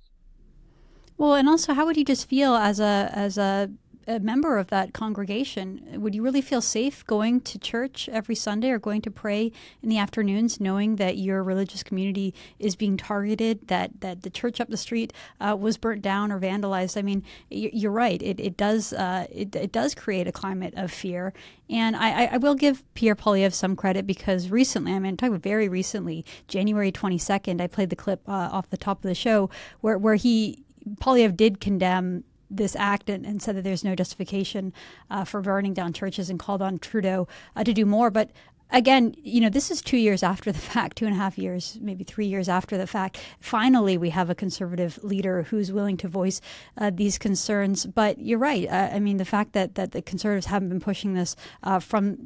Well, 1.17 1.34
and 1.34 1.50
also, 1.50 1.74
how 1.74 1.86
would 1.86 1.98
you 1.98 2.06
just 2.06 2.30
feel 2.30 2.56
as 2.56 2.80
a 2.80 3.10
as 3.12 3.38
a 3.38 3.72
a 4.08 4.20
member 4.20 4.58
of 4.58 4.67
that 4.67 4.93
congregation, 4.93 5.82
would 6.02 6.15
you 6.15 6.24
really 6.24 6.41
feel 6.41 6.62
safe 6.62 7.06
going 7.06 7.41
to 7.41 7.60
church 7.60 8.08
every 8.10 8.36
Sunday 8.36 8.70
or 8.70 8.80
going 8.80 9.02
to 9.02 9.12
pray 9.12 9.52
in 9.84 9.89
the 9.89 9.98
afternoons, 9.98 10.60
knowing 10.60 10.96
that 10.96 11.17
your 11.17 11.43
religious 11.43 11.84
community 11.84 12.34
is 12.58 12.76
being 12.76 12.96
targeted, 12.96 13.67
that, 13.67 14.00
that 14.02 14.24
the 14.24 14.30
church 14.30 14.62
up 14.62 14.70
the 14.70 14.78
street 14.78 15.12
uh, 15.41 15.56
was 15.60 15.78
burnt 15.78 16.02
down 16.02 16.32
or 16.32 16.39
vandalized? 16.39 16.98
I 16.98 17.02
mean, 17.02 17.24
you're 17.50 17.91
right. 17.91 18.22
It, 18.22 18.39
it 18.39 18.56
does 18.56 18.93
uh, 18.93 19.28
it, 19.30 19.56
it 19.56 19.72
does 19.72 19.93
create 19.93 20.28
a 20.28 20.32
climate 20.32 20.74
of 20.78 20.91
fear. 20.91 21.34
And 21.70 21.96
I, 21.98 22.28
I 22.28 22.38
will 22.38 22.56
give 22.56 22.82
Pierre 22.93 23.15
Poilievre 23.15 23.54
some 23.54 23.76
credit 23.76 24.08
because 24.08 24.50
recently, 24.50 24.93
I 24.93 25.00
mean, 25.00 25.17
talking 25.17 25.38
very 25.38 25.67
recently, 25.67 26.24
January 26.48 26.93
22nd, 26.93 27.60
I 27.60 27.67
played 27.67 27.89
the 27.89 27.96
clip 27.98 28.22
uh, 28.28 28.32
off 28.32 28.70
the 28.70 28.78
top 28.78 29.00
of 29.00 29.10
the 29.10 29.15
show 29.15 29.50
where, 29.82 29.98
where 29.98 30.15
he 30.15 30.63
Poilievre 31.02 31.36
did 31.36 31.60
condemn 31.60 32.24
this 32.49 32.75
act 32.75 33.10
and, 33.10 33.25
and, 33.25 33.41
said 33.41 33.55
that 33.55 33.63
there's 33.63 33.83
no 33.83 33.95
justification 33.95 34.73
uh, 35.10 35.23
for 35.23 35.41
burning 35.41 35.73
down 35.73 35.93
churches 35.93 36.29
and 36.29 36.39
called 36.39 36.62
on 36.62 36.79
Trudeau 36.79 37.27
uh, 37.55 37.63
to 37.63 37.73
do 37.73 37.86
more. 37.86 38.10
But 38.10 38.31
again, 38.71 39.15
you 39.23 39.39
know, 39.39 39.49
this 39.49 39.71
is 39.71 39.81
two 39.81 39.97
years 39.97 40.23
after 40.23 40.51
the 40.51 40.60
fact, 40.73 40.97
two 40.97 41.05
and 41.05 41.13
a 41.13 41.17
half 41.17 41.38
years, 41.38 41.77
maybe 41.81 42.03
three 42.03 42.25
years 42.25 42.49
after 42.49 42.77
the 42.77 42.88
fact. 42.88 43.19
Finally, 43.39 43.97
we 43.97 44.10
have 44.10 44.29
a 44.29 44.36
conservative 44.36 44.99
leader 45.03 45.43
who's 45.43 45.71
willing 45.71 45.97
to 45.97 46.07
voice 46.07 46.41
uh, 46.77 46.91
these 46.93 47.17
concerns. 47.17 47.86
But 47.86 48.19
you're 48.19 48.39
right. 48.39 48.67
Uh, 48.67 48.89
I 48.93 48.99
mean, 48.99 49.17
the 49.17 49.25
fact 49.25 49.53
that, 49.53 49.75
that 49.75 49.91
the 49.91 50.01
conservatives 50.01 50.47
haven't 50.47 50.69
been 50.69 50.79
pushing 50.79 51.13
this 51.13 51.36
uh, 51.63 51.79
from 51.79 52.17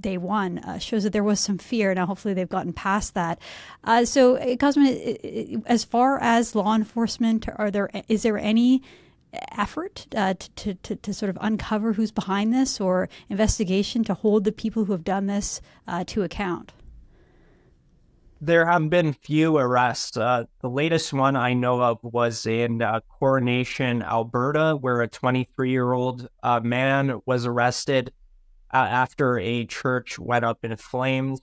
day 0.00 0.18
one 0.18 0.58
uh, 0.58 0.78
shows 0.78 1.04
that 1.04 1.12
there 1.12 1.24
was 1.24 1.40
some 1.40 1.58
fear. 1.58 1.94
Now, 1.94 2.06
hopefully, 2.06 2.34
they've 2.34 2.48
gotten 2.48 2.72
past 2.72 3.14
that. 3.14 3.38
Uh, 3.82 4.04
so, 4.04 4.36
uh, 4.36 4.56
Cosmin, 4.56 5.62
as 5.66 5.84
far 5.84 6.18
as 6.20 6.54
law 6.54 6.74
enforcement, 6.74 7.46
are 7.56 7.70
there 7.70 7.90
is 8.08 8.22
there 8.22 8.38
any 8.38 8.82
effort 9.52 10.06
uh, 10.16 10.34
to, 10.56 10.74
to, 10.74 10.96
to 10.96 11.14
sort 11.14 11.30
of 11.30 11.38
uncover 11.40 11.92
who's 11.92 12.10
behind 12.10 12.52
this 12.52 12.80
or 12.80 13.08
investigation 13.28 14.04
to 14.04 14.14
hold 14.14 14.44
the 14.44 14.52
people 14.52 14.84
who 14.84 14.92
have 14.92 15.04
done 15.04 15.26
this 15.26 15.60
uh, 15.86 16.04
to 16.04 16.22
account? 16.22 16.72
There 18.40 18.66
have 18.66 18.90
been 18.90 19.14
few 19.14 19.56
arrests. 19.56 20.16
Uh, 20.16 20.44
the 20.60 20.68
latest 20.68 21.12
one 21.12 21.34
I 21.34 21.54
know 21.54 21.80
of 21.80 21.98
was 22.02 22.44
in 22.44 22.82
uh, 22.82 23.00
Coronation, 23.18 24.02
Alberta, 24.02 24.76
where 24.78 25.00
a 25.00 25.08
23 25.08 25.70
year 25.70 25.92
old 25.92 26.28
uh, 26.42 26.60
man 26.60 27.20
was 27.24 27.46
arrested 27.46 28.12
uh, 28.72 28.76
after 28.76 29.38
a 29.38 29.64
church 29.64 30.18
went 30.18 30.44
up 30.44 30.64
in 30.64 30.76
flames. 30.76 31.40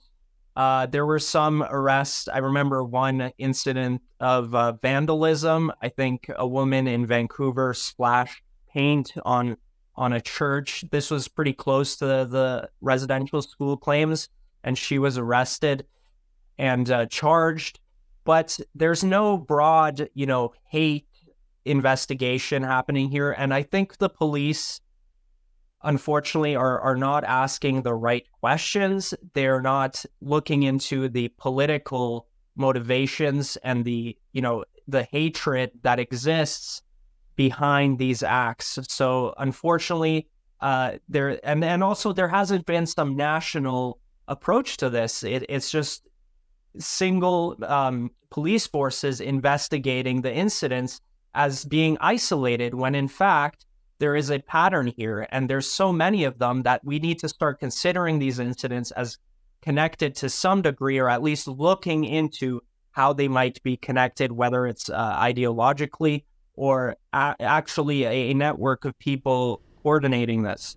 Uh, 0.54 0.86
there 0.86 1.06
were 1.06 1.18
some 1.18 1.62
arrests. 1.62 2.28
I 2.28 2.38
remember 2.38 2.84
one 2.84 3.32
incident 3.38 4.02
of 4.20 4.54
uh, 4.54 4.72
vandalism. 4.72 5.72
I 5.80 5.88
think 5.88 6.30
a 6.36 6.46
woman 6.46 6.86
in 6.86 7.06
Vancouver 7.06 7.72
splashed 7.74 8.42
paint 8.72 9.12
on 9.24 9.56
on 9.94 10.14
a 10.14 10.20
church. 10.20 10.84
This 10.90 11.10
was 11.10 11.28
pretty 11.28 11.52
close 11.52 11.96
to 11.96 12.06
the, 12.06 12.24
the 12.24 12.70
residential 12.80 13.42
school 13.42 13.76
claims, 13.76 14.28
and 14.64 14.76
she 14.76 14.98
was 14.98 15.18
arrested 15.18 15.86
and 16.58 16.90
uh, 16.90 17.06
charged. 17.06 17.78
But 18.24 18.58
there's 18.74 19.04
no 19.04 19.36
broad, 19.36 20.08
you 20.14 20.26
know, 20.26 20.54
hate 20.68 21.06
investigation 21.64 22.62
happening 22.62 23.10
here, 23.10 23.32
and 23.32 23.52
I 23.52 23.62
think 23.62 23.98
the 23.98 24.08
police 24.08 24.80
unfortunately 25.84 26.56
are, 26.56 26.80
are 26.80 26.96
not 26.96 27.24
asking 27.24 27.82
the 27.82 27.94
right 27.94 28.24
questions. 28.40 29.14
They're 29.34 29.62
not 29.62 30.04
looking 30.20 30.62
into 30.62 31.08
the 31.08 31.28
political 31.38 32.28
motivations 32.56 33.56
and 33.58 33.84
the, 33.84 34.16
you 34.32 34.42
know, 34.42 34.64
the 34.88 35.04
hatred 35.04 35.70
that 35.82 35.98
exists 35.98 36.82
behind 37.36 37.98
these 37.98 38.22
acts. 38.22 38.78
So 38.88 39.34
unfortunately, 39.38 40.28
uh, 40.60 40.98
there 41.08 41.40
and 41.44 41.64
and 41.64 41.82
also 41.82 42.12
there 42.12 42.28
hasn't 42.28 42.66
been 42.66 42.86
some 42.86 43.16
national 43.16 43.98
approach 44.28 44.76
to 44.76 44.90
this. 44.90 45.24
It, 45.24 45.44
it's 45.48 45.70
just 45.70 46.06
single 46.78 47.56
um, 47.66 48.10
police 48.30 48.66
forces 48.66 49.20
investigating 49.20 50.22
the 50.22 50.32
incidents 50.32 51.00
as 51.34 51.64
being 51.64 51.98
isolated 52.00 52.74
when 52.74 52.94
in 52.94 53.08
fact 53.08 53.66
there 53.98 54.16
is 54.16 54.30
a 54.30 54.40
pattern 54.40 54.86
here, 54.86 55.26
and 55.30 55.48
there's 55.48 55.70
so 55.70 55.92
many 55.92 56.24
of 56.24 56.38
them 56.38 56.62
that 56.62 56.84
we 56.84 56.98
need 56.98 57.18
to 57.20 57.28
start 57.28 57.60
considering 57.60 58.18
these 58.18 58.38
incidents 58.38 58.90
as 58.92 59.18
connected 59.60 60.14
to 60.16 60.28
some 60.28 60.62
degree, 60.62 60.98
or 60.98 61.08
at 61.08 61.22
least 61.22 61.46
looking 61.46 62.04
into 62.04 62.60
how 62.90 63.12
they 63.12 63.28
might 63.28 63.62
be 63.62 63.76
connected, 63.76 64.32
whether 64.32 64.66
it's 64.66 64.90
uh, 64.90 65.16
ideologically 65.16 66.24
or 66.54 66.96
a- 67.12 67.36
actually 67.40 68.04
a, 68.04 68.30
a 68.30 68.34
network 68.34 68.84
of 68.84 68.98
people 68.98 69.62
coordinating 69.82 70.42
this. 70.42 70.76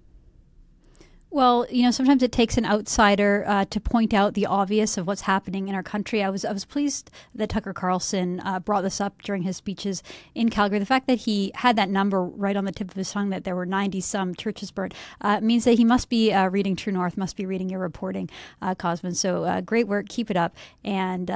Well, 1.36 1.68
you 1.70 1.84
know, 1.84 1.92
sometimes 1.92 2.24
it 2.24 2.32
takes 2.32 2.58
an 2.58 2.66
outsider 2.66 3.44
uh, 3.46 3.66
to 3.66 3.82
point 3.82 4.14
out 4.14 4.36
the 4.36 4.46
obvious 4.46 4.98
of 4.98 5.06
what's 5.06 5.24
happening 5.24 5.68
in 5.68 5.76
our 5.76 5.84
country. 5.84 6.24
I 6.24 6.30
was 6.30 6.46
I 6.46 6.54
was 6.54 6.64
pleased 6.64 7.12
that 7.34 7.50
Tucker 7.50 7.74
Carlson 7.74 8.40
uh, 8.40 8.62
brought 8.62 8.84
this 8.84 9.02
up 9.02 9.22
during 9.22 9.42
his 9.42 9.58
speeches 9.58 10.02
in 10.34 10.48
Calgary. 10.48 10.80
The 10.80 10.86
fact 10.86 11.08
that 11.08 11.16
he 11.16 11.52
had 11.56 11.76
that 11.76 11.90
number 11.90 12.24
right 12.24 12.56
on 12.56 12.64
the 12.64 12.72
tip 12.72 12.90
of 12.90 12.96
his 12.96 13.12
tongue 13.12 13.32
that 13.32 13.44
there 13.44 13.54
were 13.54 13.66
ninety 13.66 14.00
some 14.00 14.34
churches 14.34 14.72
burnt 14.72 14.94
uh, 15.20 15.42
means 15.42 15.66
that 15.66 15.74
he 15.74 15.84
must 15.84 16.08
be 16.08 16.32
uh, 16.32 16.48
reading 16.48 16.74
True 16.74 16.94
North, 16.94 17.18
must 17.18 17.36
be 17.36 17.46
reading 17.46 17.70
your 17.70 17.82
reporting, 17.82 18.30
uh, 18.62 18.74
Cosmin. 18.74 19.14
So 19.14 19.44
uh, 19.44 19.60
great 19.60 19.90
work, 19.90 20.08
keep 20.08 20.32
it 20.32 20.38
up, 20.38 20.56
and 20.86 21.28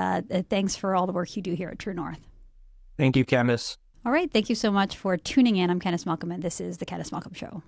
thanks 0.49 0.77
for 0.77 0.95
all 0.95 1.07
the 1.07 1.13
work 1.13 1.35
you 1.35 1.41
do 1.41 1.55
here 1.55 1.67
at 1.67 1.77
True 1.77 1.93
North. 1.93 2.21
Thank 2.95 3.17
you, 3.17 3.25
Candice. 3.25 3.75
All 4.05 4.13
right, 4.13 4.31
thank 4.31 4.47
you 4.47 4.55
so 4.55 4.71
much 4.71 4.95
for 4.95 5.17
tuning 5.17 5.57
in. 5.57 5.69
I'm 5.69 5.81
Candice 5.81 6.05
Malcolm, 6.05 6.31
and 6.31 6.41
this 6.41 6.61
is 6.61 6.77
the 6.77 6.85
Candice 6.85 7.11
Malcolm 7.11 7.33
Show. 7.33 7.63